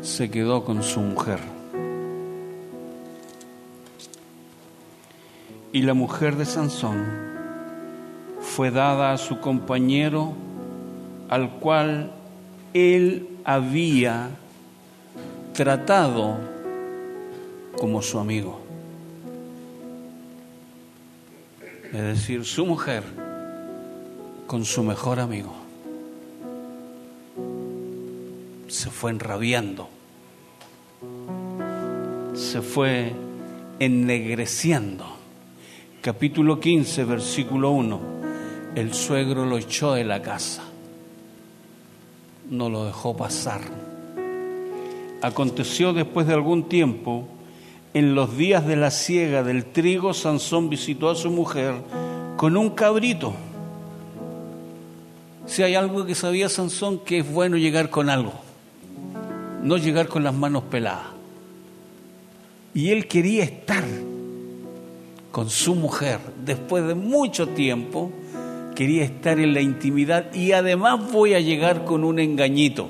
se 0.03 0.31
quedó 0.31 0.65
con 0.65 0.85
su 0.85 1.01
mujer. 1.01 1.41
Y 5.73 5.83
la 5.83 5.95
mujer 5.95 6.37
de 6.37 6.45
Sansón 6.45 7.05
fue 8.41 8.71
dada 8.71 9.13
a 9.13 9.19
su 9.19 9.41
compañero 9.41 10.35
al 11.29 11.59
cual 11.59 12.13
él 12.73 13.31
había 13.43 14.29
tratado 15.55 16.37
como 17.81 18.01
su 18.01 18.21
amigo. 18.21 18.68
Es 21.93 22.03
decir, 22.03 22.45
su 22.45 22.67
mujer 22.67 23.03
con 24.47 24.65
su 24.65 24.83
mejor 24.83 25.21
amigo. 25.21 25.55
Se 28.69 28.91
fue 28.91 29.11
enrabiando. 29.11 29.89
Se 32.35 32.63
fue 32.63 33.13
ennegreciendo. 33.79 35.07
Capítulo 36.01 36.61
15, 36.61 37.05
versículo 37.05 37.71
1. 37.71 38.01
El 38.75 38.95
suegro 38.95 39.47
lo 39.47 39.59
echó 39.59 39.95
de 39.95 40.05
la 40.05 40.23
casa 40.23 40.69
no 42.51 42.71
lo 42.71 42.85
dejó 42.85 43.17
pasar. 43.17 43.61
Aconteció 45.23 45.93
después 45.93 46.27
de 46.27 46.35
algún 46.35 46.69
tiempo, 46.69 47.27
en 47.95 48.15
los 48.15 48.37
días 48.37 48.67
de 48.67 48.77
la 48.77 48.91
siega 48.91 49.43
del 49.43 49.65
trigo, 49.65 50.15
Sansón 50.15 50.69
visitó 50.69 51.11
a 51.11 51.15
su 51.15 51.31
mujer 51.31 51.75
con 52.37 52.57
un 52.57 52.71
cabrito. 52.71 53.35
Si 55.47 55.63
hay 55.63 55.75
algo 55.75 56.05
que 56.05 56.15
sabía 56.15 56.49
Sansón, 56.49 56.99
que 56.99 57.19
es 57.19 57.33
bueno 57.33 57.57
llegar 57.57 57.91
con 57.91 58.11
algo, 58.11 58.35
no 59.63 59.77
llegar 59.77 60.09
con 60.09 60.25
las 60.25 60.35
manos 60.35 60.65
peladas. 60.65 61.07
Y 62.75 62.91
él 62.91 63.09
quería 63.09 63.45
estar 63.45 63.85
con 65.33 65.51
su 65.51 65.75
mujer 65.75 66.21
después 66.45 66.87
de 66.87 66.95
mucho 66.95 67.49
tiempo 67.49 68.13
quería 68.79 69.03
estar 69.03 69.41
en 69.41 69.55
la 69.55 69.61
intimidad 69.61 70.33
y 70.33 70.53
además 70.53 71.11
voy 71.11 71.35
a 71.35 71.41
llegar 71.41 71.85
con 71.85 72.05
un 72.05 72.21
engañito. 72.21 72.89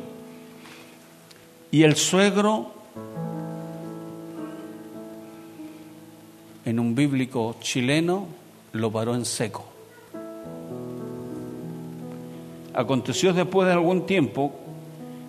Y 1.70 1.84
el 1.84 1.96
suegro, 1.96 2.74
en 6.68 6.78
un 6.78 6.94
bíblico 6.94 7.56
chileno, 7.60 8.26
lo 8.72 8.90
paró 8.92 9.14
en 9.14 9.24
seco. 9.24 9.64
Aconteció 12.74 13.32
después 13.32 13.66
de 13.66 13.74
algún 13.74 14.06
tiempo 14.06 14.52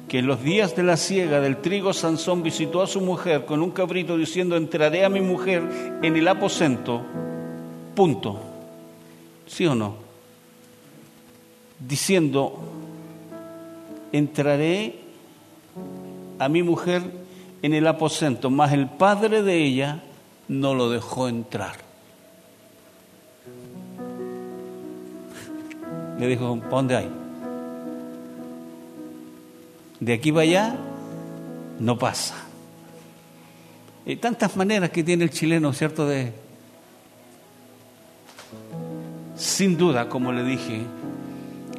que 0.08 0.20
en 0.20 0.28
los 0.28 0.44
días 0.44 0.76
de 0.76 0.84
la 0.84 0.98
siega 0.98 1.40
del 1.40 1.58
trigo 1.58 1.94
Sansón 1.94 2.44
visitó 2.44 2.82
a 2.82 2.88
su 2.88 3.02
mujer 3.02 3.46
con 3.46 3.62
un 3.62 3.72
cabrito 3.72 4.18
diciendo, 4.18 4.58
entraré 4.58 5.06
a 5.06 5.10
mi 5.10 5.22
mujer 5.22 5.64
en 6.02 6.16
el 6.16 6.28
aposento, 6.28 7.02
punto. 7.96 8.40
¿Sí 9.48 9.66
o 9.66 9.76
no? 9.76 10.10
diciendo, 11.80 12.60
entraré 14.12 14.96
a 16.38 16.50
mi 16.50 16.64
mujer 16.64 17.02
en 17.62 17.74
el 17.74 17.88
aposento, 17.88 18.50
mas 18.50 18.74
el 18.74 18.88
padre 18.88 19.42
de 19.42 19.64
ella 19.64 20.04
no 20.50 20.74
lo 20.74 20.90
dejó 20.90 21.30
entrar. 21.30 21.78
Le 26.20 26.28
dijo, 26.28 26.60
¿para 26.60 26.70
dónde 26.70 26.96
hay? 26.98 27.10
De 30.02 30.14
aquí 30.14 30.32
para 30.32 30.44
allá 30.44 30.76
no 31.80 31.98
pasa. 31.98 32.36
Hay 34.06 34.18
tantas 34.18 34.58
maneras 34.58 34.90
que 34.90 35.04
tiene 35.04 35.24
el 35.24 35.30
chileno, 35.30 35.72
¿cierto? 35.72 36.06
De, 36.08 36.34
sin 39.38 39.78
duda, 39.78 40.10
como 40.10 40.34
le 40.34 40.44
dije, 40.44 40.82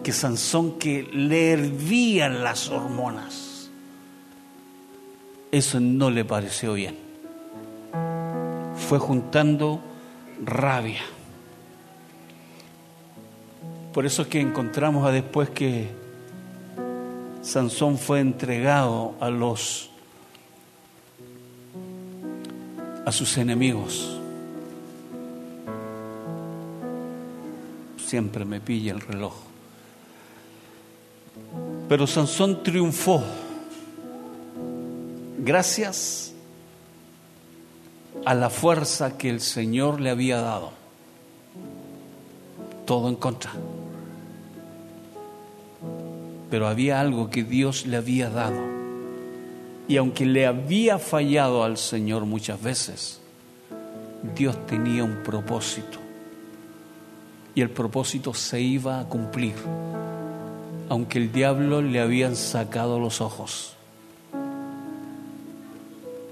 que 0.03 0.13
Sansón 0.13 0.79
que 0.79 1.03
le 1.13 1.53
hervían 1.53 2.43
las 2.45 2.71
hormonas. 2.71 3.71
Eso 5.51 5.81
no 5.81 6.11
le 6.11 6.25
pareció 6.25 6.75
bien. 6.75 7.10
Fue 8.91 8.99
juntando 8.99 9.81
rabia. 10.45 11.03
Por 13.95 14.05
eso 14.05 14.23
es 14.23 14.27
que 14.27 14.41
encontramos 14.41 15.07
a 15.07 15.13
después 15.13 15.49
que 15.49 15.89
Sansón 17.41 17.99
fue 17.99 18.19
entregado 18.19 19.15
a 19.21 19.31
los 19.31 19.91
a 23.07 23.13
sus 23.13 23.39
enemigos. 23.39 24.19
Siempre 27.97 28.45
me 28.45 28.61
pilla 28.61 28.93
el 28.93 29.03
reloj. 29.03 29.35
Pero 31.89 32.09
Sansón 32.09 32.65
triunfó 32.65 33.23
gracias 35.39 36.30
a 38.25 38.35
la 38.35 38.51
fuerza 38.51 39.17
que 39.17 39.31
el 39.31 39.41
Señor 39.41 40.01
le 40.01 40.11
había 40.11 40.41
dado. 40.41 40.73
Todo 42.85 43.09
en 43.09 43.17
contra. 43.17 43.53
Pero 46.51 46.67
había 46.67 47.01
algo 47.01 47.31
que 47.31 47.45
Dios 47.45 47.87
le 47.87 47.97
había 47.97 48.29
dado. 48.29 48.61
Y 49.89 49.97
aunque 49.97 50.27
le 50.27 50.47
había 50.47 50.99
fallado 50.99 51.65
al 51.65 51.77
Señor 51.77 52.27
muchas 52.27 52.63
veces, 52.63 53.21
Dios 54.37 54.67
tenía 54.67 55.03
un 55.05 55.23
propósito. 55.23 55.99
Y 57.55 57.63
el 57.63 57.71
propósito 57.71 58.35
se 58.35 58.61
iba 58.61 59.01
a 59.01 59.05
cumplir, 59.05 59.55
aunque 60.89 61.19
el 61.19 61.33
diablo 61.33 61.83
le 61.83 62.01
habían 62.01 62.37
sacado 62.37 63.01
los 63.01 63.21
ojos 63.21 63.77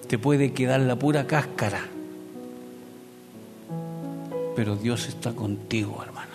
te 0.09 0.18
puede 0.18 0.53
quedar 0.53 0.81
la 0.81 0.97
pura 0.97 1.27
cáscara. 1.27 1.87
Pero 4.57 4.75
Dios 4.75 5.07
está 5.07 5.33
contigo, 5.33 6.03
hermana. 6.03 6.35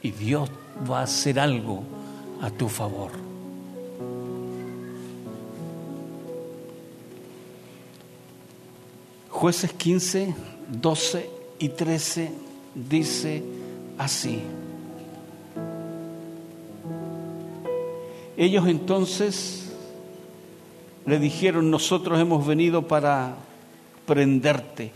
Y 0.00 0.12
Dios 0.12 0.48
va 0.88 1.00
a 1.00 1.02
hacer 1.02 1.40
algo 1.40 1.82
a 2.40 2.50
tu 2.50 2.68
favor. 2.68 3.10
Jueces 9.28 9.72
15, 9.72 10.34
12 10.68 11.30
y 11.58 11.68
13 11.70 12.32
dice 12.74 13.42
así. 13.98 14.40
Ellos 18.36 18.66
entonces 18.68 19.63
le 21.06 21.18
dijeron, 21.18 21.70
nosotros 21.70 22.18
hemos 22.18 22.46
venido 22.46 22.82
para 22.82 23.36
prenderte. 24.06 24.92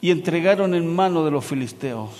Y 0.00 0.10
entregaron 0.10 0.74
en 0.74 0.86
mano 0.94 1.24
de 1.24 1.30
los 1.30 1.44
filisteos. 1.44 2.10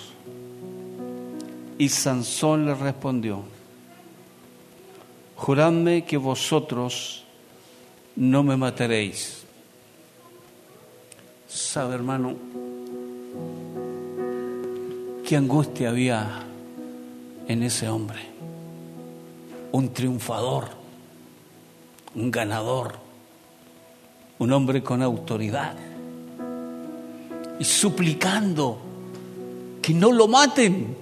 Y 1.79 1.89
Sansón 1.89 2.65
le 2.67 2.75
respondió, 2.75 3.43
juradme 5.37 6.05
que 6.05 6.17
vosotros 6.17 7.25
no 8.15 8.43
me 8.43 8.57
mataréis. 8.57 9.45
¿Sabe, 11.49 11.95
hermano? 11.95 12.35
Qué 15.27 15.37
angustia 15.37 15.91
había 15.91 16.45
en 17.47 17.63
ese 17.63 17.89
hombre. 17.89 18.21
Un 19.73 19.93
triunfador 19.93 20.86
un 22.17 22.31
ganador, 22.31 22.95
un 24.39 24.53
hombre 24.53 24.83
con 24.83 25.03
autoridad, 25.03 25.75
y 27.59 27.65
suplicando 27.65 28.79
que 29.81 29.95
no 29.95 30.11
lo 30.11 30.27
maten. 30.27 30.97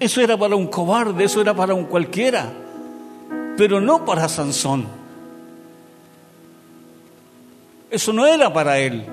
Eso 0.00 0.20
era 0.20 0.36
para 0.36 0.56
un 0.56 0.66
cobarde, 0.68 1.24
eso 1.24 1.40
era 1.40 1.54
para 1.54 1.74
un 1.74 1.84
cualquiera, 1.84 2.52
pero 3.56 3.80
no 3.80 4.04
para 4.04 4.28
Sansón. 4.28 4.86
Eso 7.90 8.12
no 8.12 8.26
era 8.26 8.52
para 8.52 8.78
él. 8.78 9.04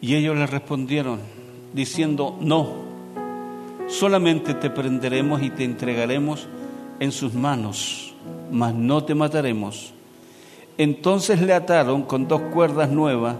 Y 0.00 0.14
ellos 0.14 0.36
le 0.36 0.46
respondieron 0.46 1.20
diciendo, 1.72 2.36
no, 2.40 2.68
solamente 3.86 4.54
te 4.54 4.70
prenderemos 4.70 5.42
y 5.42 5.50
te 5.50 5.64
entregaremos 5.64 6.48
en 7.00 7.12
sus 7.12 7.34
manos, 7.34 8.14
mas 8.50 8.74
no 8.74 9.04
te 9.04 9.14
mataremos. 9.14 9.92
Entonces 10.78 11.42
le 11.42 11.52
ataron 11.52 12.02
con 12.02 12.26
dos 12.26 12.40
cuerdas 12.52 12.90
nuevas 12.90 13.36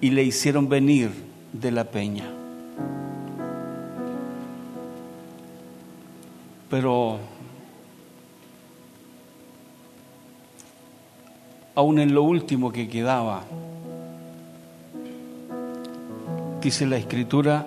y 0.00 0.10
le 0.10 0.22
hicieron 0.22 0.68
venir 0.68 1.10
de 1.52 1.70
la 1.70 1.84
peña. 1.84 2.24
Pero 6.70 7.18
aún 11.74 11.98
en 11.98 12.14
lo 12.14 12.22
último 12.22 12.72
que 12.72 12.88
quedaba, 12.88 13.44
Dice 16.62 16.86
la 16.86 16.96
escritura, 16.96 17.66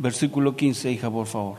versículo 0.00 0.56
15, 0.56 0.90
hija, 0.90 1.08
por 1.08 1.28
favor. 1.28 1.58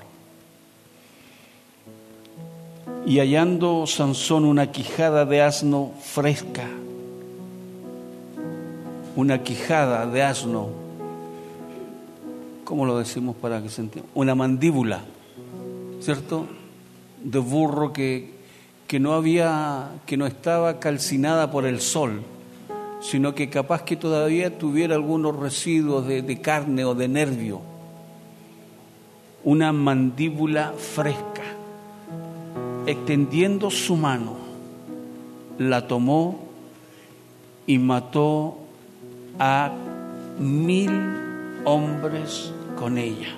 Y 3.06 3.20
hallando 3.20 3.88
Sansón 3.88 4.44
una 4.44 4.70
quijada 4.70 5.24
de 5.24 5.42
asno 5.42 5.94
fresca, 6.02 6.68
una 9.16 9.44
quijada 9.44 10.06
de 10.08 10.24
asno, 10.24 10.68
¿cómo 12.66 12.86
lo 12.86 13.00
decimos 13.00 13.38
para 13.38 13.64
que 13.64 13.70
se 13.70 13.84
entienda? 13.84 14.12
Una 14.14 14.36
mandíbula, 14.36 15.04
¿cierto? 16.02 16.48
De 17.24 17.40
burro 17.40 17.94
que, 17.94 18.30
que 18.88 19.00
no 19.00 19.14
había, 19.14 19.92
que 20.06 20.18
no 20.18 20.28
estaba 20.28 20.82
calcinada 20.82 21.50
por 21.50 21.66
el 21.66 21.80
sol 21.80 22.24
sino 23.02 23.34
que 23.34 23.50
capaz 23.50 23.82
que 23.82 23.96
todavía 23.96 24.58
tuviera 24.58 24.96
algunos 24.96 25.36
residuos 25.36 26.08
de, 26.08 26.40
carne 26.40 26.86
o 26.86 26.94
de 26.94 27.08
nervio. 27.08 27.62
Una 29.44 29.74
mandíbula 29.74 30.74
fresca. 30.78 31.42
Extendiendo 32.86 33.72
su 33.72 33.96
mano, 33.96 34.36
la 35.58 35.88
tomó 35.88 36.46
y 37.66 37.80
mató 37.80 38.58
a 39.40 39.72
mil 40.40 40.92
hombres 41.66 42.54
con 42.78 42.98
ella. 42.98 43.36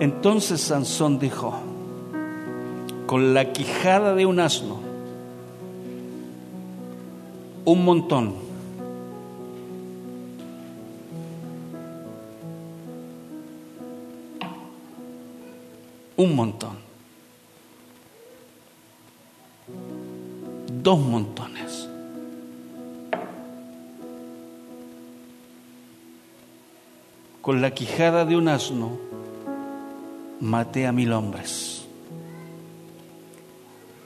Entonces 0.00 0.60
Sansón 0.60 1.18
dijo, 1.18 1.73
con 3.06 3.34
la 3.34 3.52
quijada 3.52 4.14
de 4.14 4.26
un 4.26 4.40
asno, 4.40 4.80
un 7.64 7.84
montón. 7.84 8.44
Un 16.16 16.36
montón. 16.36 16.76
Dos 20.82 20.98
montones. 21.00 21.88
Con 27.42 27.60
la 27.60 27.72
quijada 27.72 28.24
de 28.24 28.36
un 28.36 28.48
asno 28.48 28.92
maté 30.40 30.86
a 30.86 30.92
mil 30.92 31.12
hombres 31.12 31.73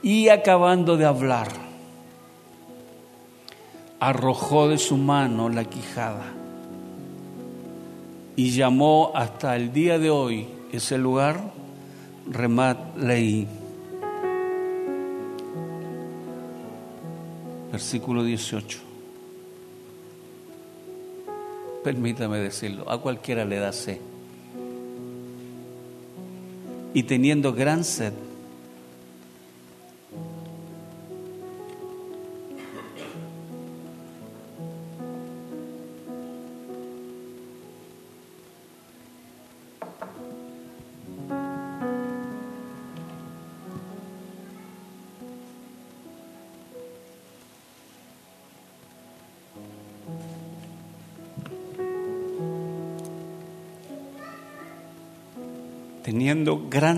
y 0.09 0.31
acabando 0.31 0.97
de 0.97 1.05
hablar, 1.05 1.49
arrojó 4.01 4.67
de 4.67 4.79
su 4.79 4.97
mano 4.97 5.51
la 5.51 5.65
quijada 5.65 6.25
y 8.35 8.49
llamó 8.53 9.13
hasta 9.15 9.55
el 9.55 9.71
día 9.71 9.99
de 9.99 10.09
hoy 10.09 10.49
ese 10.73 10.97
lugar 10.97 11.53
Remat 12.27 12.97
Leí. 12.97 13.47
Versículo 17.71 18.25
18. 18.25 18.79
Permítame 21.85 22.39
decirlo, 22.39 22.91
a 22.91 22.99
cualquiera 22.99 23.45
le 23.45 23.59
da 23.59 23.75
sed. 23.75 23.99
Y 26.95 27.03
teniendo 27.03 27.53
gran 27.53 27.85
sed, 27.85 28.15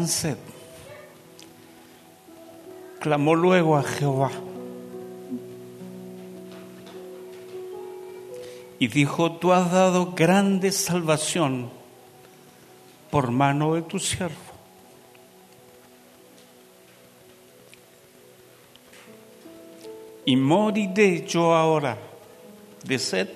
sed, 0.08 0.36
clamó 3.00 3.34
luego 3.34 3.76
a 3.76 3.82
Jehová 3.82 4.30
y 8.78 8.88
dijo, 8.88 9.32
tú 9.32 9.52
has 9.52 9.70
dado 9.70 10.12
grande 10.12 10.72
salvación 10.72 11.70
por 13.10 13.30
mano 13.30 13.74
de 13.74 13.82
tu 13.82 13.98
siervo. 13.98 14.34
Y 20.24 20.36
moriré 20.36 21.26
yo 21.26 21.54
ahora 21.54 21.98
de 22.84 22.98
sed 22.98 23.28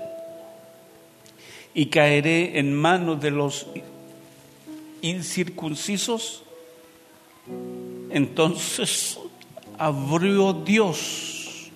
y 1.74 1.86
caeré 1.86 2.58
en 2.58 2.72
manos 2.72 3.20
de 3.20 3.30
los 3.30 3.66
incircuncisos. 5.02 6.43
Entonces 8.14 9.18
abrió 9.76 10.52
Dios 10.52 11.68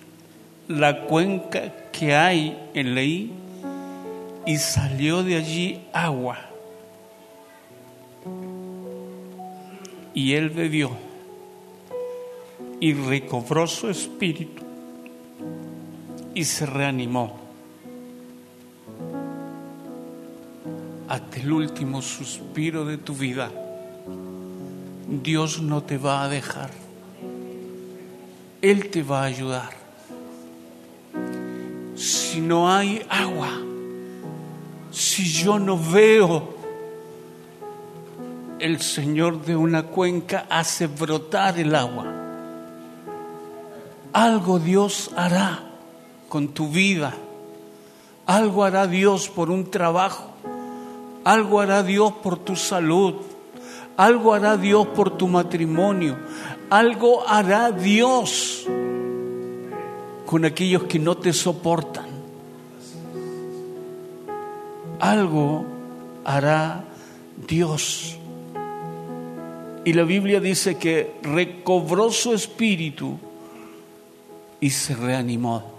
la 0.69 1.01
cuenca 1.01 1.89
que 1.91 2.15
hay 2.15 2.57
en 2.73 2.95
Leí 2.95 3.33
y 4.45 4.57
salió 4.57 5.21
de 5.21 5.35
allí 5.35 5.81
agua. 5.91 6.37
Y 10.13 10.31
él 10.35 10.49
bebió 10.49 10.91
y 12.79 12.93
recobró 12.93 13.67
su 13.67 13.89
espíritu 13.89 14.63
y 16.33 16.45
se 16.45 16.65
reanimó 16.65 17.37
hasta 21.09 21.37
el 21.37 21.51
último 21.51 22.01
suspiro 22.01 22.85
de 22.85 22.97
tu 22.97 23.13
vida. 23.13 23.51
Dios 25.09 25.61
no 25.61 25.81
te 25.81 25.97
va 25.97 26.23
a 26.23 26.29
dejar. 26.29 26.69
Él 28.61 28.89
te 28.89 29.01
va 29.01 29.21
a 29.23 29.25
ayudar. 29.25 29.71
Si 31.95 32.39
no 32.39 32.71
hay 32.71 33.05
agua, 33.09 33.49
si 34.91 35.25
yo 35.25 35.57
no 35.57 35.77
veo, 35.77 36.55
el 38.59 38.81
Señor 38.81 39.43
de 39.45 39.55
una 39.55 39.83
cuenca 39.83 40.45
hace 40.49 40.87
brotar 40.87 41.57
el 41.57 41.73
agua. 41.73 42.05
Algo 44.13 44.59
Dios 44.59 45.11
hará 45.15 45.63
con 46.27 46.49
tu 46.49 46.69
vida. 46.69 47.15
Algo 48.25 48.63
hará 48.63 48.85
Dios 48.85 49.27
por 49.29 49.49
un 49.49 49.71
trabajo. 49.71 50.25
Algo 51.23 51.61
hará 51.61 51.81
Dios 51.83 52.13
por 52.21 52.37
tu 52.37 52.55
salud. 52.55 53.15
Algo 53.99 54.33
hará 54.33 54.55
Dios 54.55 54.87
por 54.87 55.17
tu 55.17 55.27
matrimonio. 55.27 56.17
Algo 56.69 57.27
hará 57.27 57.69
Dios 57.69 58.65
con 60.25 60.45
aquellos 60.45 60.83
que 60.83 60.97
no 60.97 61.17
te 61.17 61.33
soportan. 61.33 62.07
Algo 65.01 65.65
hará 66.23 66.85
Dios. 67.45 68.17
Y 69.83 69.91
la 69.91 70.03
Biblia 70.03 70.39
dice 70.39 70.77
que 70.77 71.19
recobró 71.21 72.09
su 72.09 72.33
espíritu 72.33 73.19
y 74.61 74.69
se 74.69 74.95
reanimó. 74.95 75.73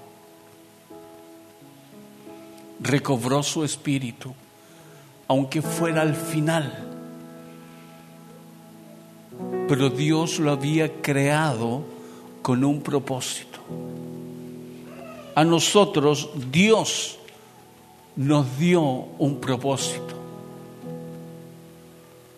Recobró 2.81 3.43
su 3.43 3.64
espíritu, 3.64 4.35
aunque 5.27 5.62
fuera 5.62 6.03
al 6.03 6.14
final. 6.14 6.89
Pero 9.71 9.89
Dios 9.89 10.41
lo 10.41 10.51
había 10.51 11.01
creado 11.01 11.85
con 12.43 12.64
un 12.64 12.83
propósito. 12.83 13.61
A 15.37 15.45
nosotros 15.45 16.29
Dios 16.51 17.21
nos 18.16 18.59
dio 18.59 18.83
un 18.83 19.39
propósito. 19.41 20.16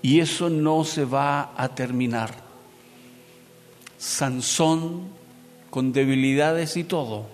Y 0.03 0.21
eso 0.21 0.51
no 0.51 0.85
se 0.85 1.07
va 1.07 1.55
a 1.57 1.75
terminar. 1.75 2.35
Sansón, 3.97 5.05
con 5.71 5.91
debilidades 5.95 6.77
y 6.77 6.85
todo, 6.85 7.29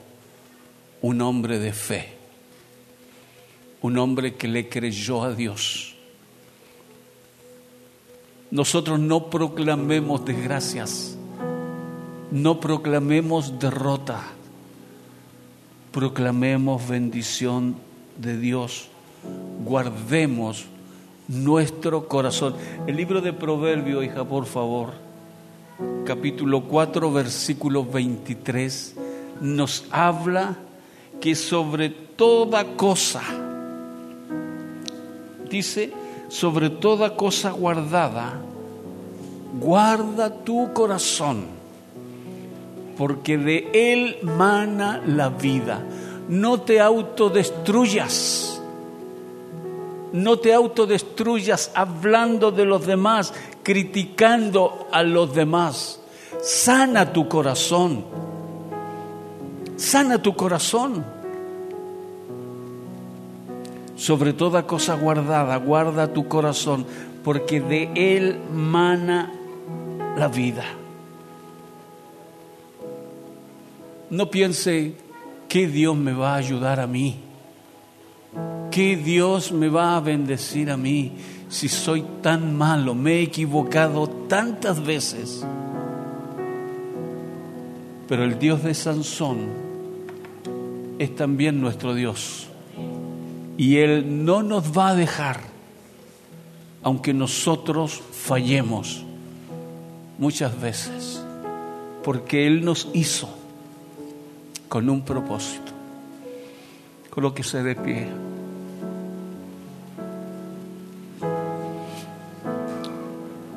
un 1.03 1.21
hombre 1.23 1.59
de 1.59 1.73
fe, 1.73 2.13
un 3.83 3.99
hombre 3.99 4.37
que 4.37 4.47
le 4.47 4.69
creyó 4.69 5.25
a 5.25 5.35
Dios. 5.35 5.98
Nosotros 8.51 8.99
no 8.99 9.29
proclamemos 9.29 10.25
desgracias, 10.25 11.19
no 12.31 12.61
proclamemos 12.61 13.59
derrota, 13.59 14.23
proclamemos 15.93 16.89
bendición 16.89 17.77
de 18.17 18.39
Dios, 18.39 18.89
guardemos 19.65 20.65
nuestro 21.29 22.09
corazón. 22.09 22.55
El 22.87 22.97
libro 22.97 23.21
de 23.21 23.35
Proverbios, 23.35 24.03
hija, 24.03 24.25
por 24.25 24.47
favor, 24.47 24.95
capítulo 26.07 26.63
4, 26.65 27.13
versículo 27.13 27.85
23, 27.85 28.97
nos 29.43 29.85
habla 29.91 30.57
que 31.21 31.35
sobre 31.35 31.91
toda 31.91 32.65
cosa, 32.77 33.23
dice, 35.51 35.93
sobre 36.29 36.71
toda 36.71 37.17
cosa 37.17 37.51
guardada, 37.51 38.41
guarda 39.61 40.31
tu 40.45 40.73
corazón, 40.73 41.47
porque 42.97 43.39
de 43.39 43.69
él 43.73 44.19
mana 44.23 45.03
la 45.07 45.29
vida. 45.29 45.85
No 46.29 46.61
te 46.61 46.81
autodestruyas 46.81 48.59
no 50.13 50.39
te 50.39 50.55
autodestruyas 50.55 51.71
hablando 51.75 52.51
de 52.51 52.65
los 52.65 52.87
demás, 52.87 53.35
criticando 53.63 54.89
a 54.91 55.03
los 55.03 55.35
demás. 55.35 56.01
Sana 56.41 57.13
tu 57.13 57.29
corazón. 57.29 58.05
Sana 59.77 60.21
tu 60.21 60.35
corazón. 60.35 61.05
Sobre 63.99 64.33
toda 64.33 64.65
cosa 64.65 64.95
guardada, 64.95 65.57
guarda 65.57 66.13
tu 66.13 66.29
corazón, 66.29 66.87
porque 67.25 67.61
de 67.61 67.91
él 67.97 68.39
mana 68.55 69.33
la 70.17 70.29
vida. 70.29 70.65
No 74.09 74.31
piense 74.31 74.95
que 75.49 75.67
Dios 75.67 75.97
me 75.97 76.13
va 76.13 76.35
a 76.35 76.37
ayudar 76.37 76.79
a 76.79 76.87
mí. 76.87 77.17
¿Qué 78.71 78.97
Dios 78.97 79.51
me 79.51 79.69
va 79.69 79.97
a 79.97 80.01
bendecir 80.01 80.71
a 80.71 80.77
mí 80.77 81.15
si 81.49 81.69
soy 81.69 82.05
tan 82.23 82.57
malo? 82.57 82.95
Me 82.95 83.15
he 83.15 83.23
equivocado 83.23 84.09
tantas 84.29 84.81
veces. 84.81 85.45
Pero 88.07 88.23
el 88.23 88.39
Dios 88.39 88.63
de 88.63 88.75
Sansón 88.75 89.39
es 91.01 91.17
también 91.17 91.61
nuestro 91.61 91.95
Dios. 91.95 92.49
Y 93.59 93.79
Él 93.79 94.25
no 94.25 94.43
nos 94.45 94.77
va 94.77 94.91
a 94.91 94.95
dejar, 94.95 95.41
aunque 96.83 97.13
nosotros 97.13 98.01
fallemos 98.13 99.05
muchas 100.17 100.59
veces, 100.61 101.23
porque 102.05 102.47
Él 102.47 102.65
nos 102.65 102.89
hizo 102.95 103.29
con 104.69 104.89
un 104.89 105.03
propósito. 105.03 105.73
Colóquese 107.11 107.65
de 107.65 107.75
pie. 107.75 108.07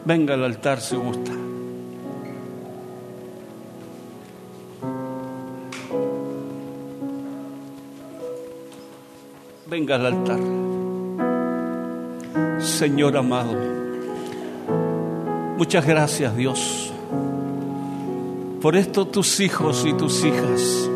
Venga 0.04 0.34
al 0.34 0.44
altar 0.44 0.82
si 0.82 0.96
gusta. 0.96 1.32
Venga 9.82 9.96
al 9.96 10.06
altar. 10.06 10.40
Señor 12.62 13.18
amado, 13.18 13.58
muchas 15.58 15.88
gracias 15.88 16.38
Dios 16.38 16.94
por 18.62 18.76
esto 18.76 19.08
tus 19.08 19.40
hijos 19.40 19.84
y 19.88 19.94
tus 19.94 20.24
hijas, 20.24 20.88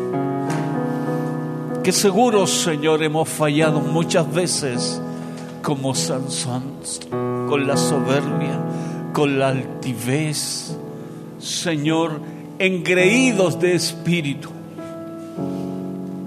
que 1.82 1.90
seguro 1.90 2.46
Señor 2.46 3.02
hemos 3.02 3.28
fallado 3.28 3.80
muchas 3.80 4.32
veces 4.32 5.02
como 5.62 5.92
Sansón, 5.96 6.62
con 7.48 7.66
la 7.66 7.76
soberbia, 7.76 8.60
con 9.12 9.40
la 9.40 9.48
altivez, 9.48 10.76
Señor, 11.40 12.20
engreídos 12.60 13.58
de 13.58 13.74
espíritu. 13.74 14.55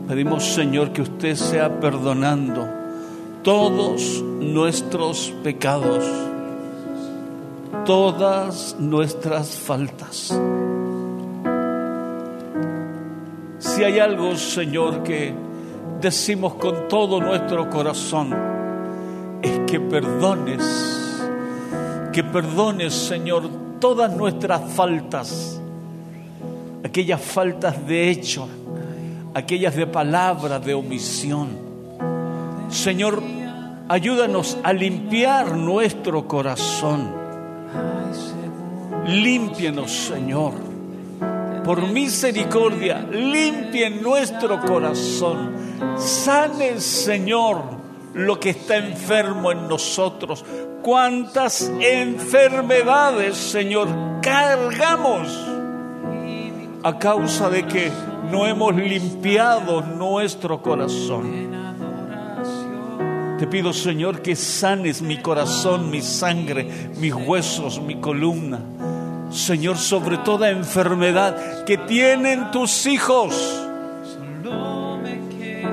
Pedimos, 0.10 0.44
Señor, 0.56 0.92
que 0.92 1.04
usted 1.04 1.36
sea 1.36 1.80
perdonando 1.80 2.68
todos 3.44 4.24
nuestros 4.24 5.32
pecados. 5.44 6.04
todas 7.86 8.76
nuestras 8.80 9.50
faltas. 9.50 10.36
Si 13.60 13.84
hay 13.84 14.00
algo, 14.00 14.36
Señor, 14.36 15.04
que 15.04 15.34
decimos 16.02 16.56
con 16.56 16.88
todo 16.88 17.20
nuestro 17.22 17.70
corazón, 17.70 18.36
es 19.44 19.60
que 19.68 19.80
perdones, 19.80 21.22
que 22.12 22.24
perdones, 22.24 22.94
Señor, 22.94 23.50
todas 23.80 24.16
nuestras 24.16 24.72
faltas, 24.72 25.62
aquellas 26.84 27.22
faltas 27.22 27.88
de 27.88 28.10
hecho, 28.10 28.48
aquellas 29.34 29.76
de 29.76 29.88
palabra, 29.88 30.60
de 30.60 30.74
omisión. 30.74 31.50
Señor, 32.70 33.22
ayúdanos 33.88 34.58
a 34.64 34.74
limpiar 34.74 35.56
nuestro 35.56 36.28
corazón. 36.28 37.14
Límpienos, 39.06 39.92
Señor. 39.92 40.54
Por 41.64 41.88
misericordia, 41.88 43.02
limpie 43.12 43.90
nuestro 43.90 44.60
corazón. 44.62 45.52
Sane, 45.98 46.80
Señor, 46.80 47.62
lo 48.14 48.40
que 48.40 48.52
está 48.52 48.78
enfermo 48.78 49.52
en 49.52 49.68
nosotros. 49.68 50.44
Cuántas 50.82 51.72
enfermedades, 51.80 53.38
Señor, 53.38 53.88
cargamos 54.22 55.28
a 56.84 56.98
causa 56.98 57.50
de 57.50 57.66
que 57.66 57.92
no 58.32 58.46
hemos 58.46 58.76
limpiado 58.76 59.82
nuestro 59.82 60.62
corazón. 60.62 61.50
Te 63.38 63.48
pido, 63.48 63.72
Señor, 63.72 64.22
que 64.22 64.36
sanes 64.36 65.02
mi 65.02 65.18
corazón, 65.18 65.90
mi 65.90 66.02
sangre, 66.02 66.92
mis 66.98 67.14
huesos, 67.14 67.82
mi 67.82 67.96
columna. 67.96 68.60
Señor, 69.32 69.78
sobre 69.78 70.18
toda 70.18 70.50
enfermedad 70.50 71.64
que 71.64 71.78
tienen 71.78 72.52
tus 72.52 72.86
hijos. 72.86 73.66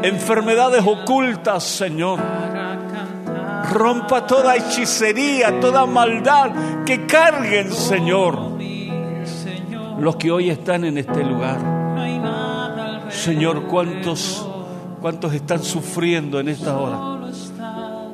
Enfermedades 0.02 0.84
ocultas, 0.86 1.64
Señor. 1.64 2.20
Rompa 3.72 4.26
toda 4.26 4.54
hechicería, 4.54 5.58
toda 5.58 5.86
maldad 5.86 6.84
que 6.84 7.04
carguen, 7.06 7.72
Señor, 7.72 8.38
los 9.98 10.16
que 10.16 10.30
hoy 10.30 10.50
están 10.50 10.84
en 10.84 10.98
este 10.98 11.24
lugar. 11.24 11.58
Señor, 13.10 13.64
¿cuántos, 13.64 14.46
cuántos 15.00 15.32
están 15.32 15.62
sufriendo 15.62 16.40
en 16.40 16.48
esta 16.48 16.76
hora? 16.78 17.30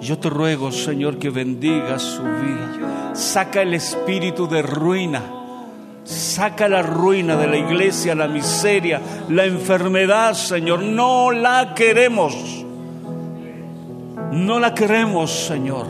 Yo 0.01 0.18
te 0.18 0.28
ruego, 0.28 0.72
Señor, 0.72 1.18
que 1.18 1.30
bendiga 1.30 1.99
su 1.99 2.22
vida. 2.22 3.12
Saca 3.14 3.62
el 3.62 3.74
espíritu 3.74 4.49
de 4.49 4.62
ruina. 4.62 5.22
Saca 6.05 6.68
la 6.68 6.83
ruina 6.83 7.37
de 7.37 7.47
la 7.47 7.57
iglesia, 7.57 8.14
la 8.14 8.26
miseria, 8.26 9.01
la 9.28 9.45
enfermedad, 9.45 10.35
Señor. 10.35 10.83
No 10.83 11.30
la 11.30 11.74
queremos. 11.74 12.35
No 14.33 14.59
la 14.59 14.74
queremos, 14.74 15.30
Señor. 15.30 15.87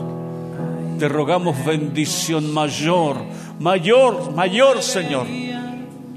Te 0.99 1.09
rogamos 1.09 1.65
bendición 1.65 2.53
mayor, 2.53 3.17
mayor, 3.59 4.33
mayor, 4.35 4.81
Señor, 4.83 5.25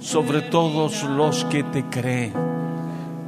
sobre 0.07 0.40
todos 0.40 1.02
los 1.02 1.44
que 1.46 1.64
te 1.64 1.84
creen. 1.86 2.32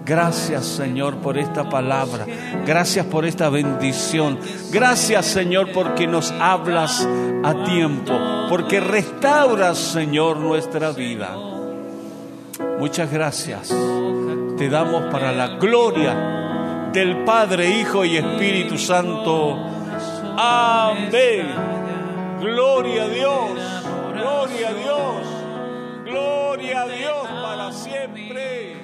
Gracias 0.05 0.65
Señor 0.65 1.17
por 1.17 1.37
esta 1.37 1.69
palabra. 1.69 2.25
Gracias 2.65 3.05
por 3.07 3.25
esta 3.25 3.51
bendición. 3.51 4.39
Gracias 4.71 5.27
Señor 5.27 5.73
porque 5.73 6.07
nos 6.07 6.31
hablas 6.31 7.07
a 7.43 7.65
tiempo. 7.65 8.15
Porque 8.49 8.79
restauras 8.79 9.77
Señor 9.77 10.37
nuestra 10.37 10.93
vida. 10.93 11.37
Muchas 12.79 13.11
gracias. 13.13 13.75
Te 14.57 14.69
damos 14.69 15.13
para 15.13 15.33
la 15.33 15.57
gloria 15.57 16.91
del 16.93 17.25
Padre, 17.25 17.71
Hijo 17.71 18.05
y 18.05 18.17
Espíritu 18.17 18.79
Santo. 18.79 19.57
Amén. 20.39 21.49
Gloria 22.41 23.03
a 23.03 23.09
Dios. 23.09 23.51
Gloria 24.15 24.69
a 24.69 24.75
Dios. 24.75 25.28
Gloria 26.59 26.83
a 26.83 26.87
Dios 26.89 27.29
para 27.41 27.73
siempre. 27.73 28.78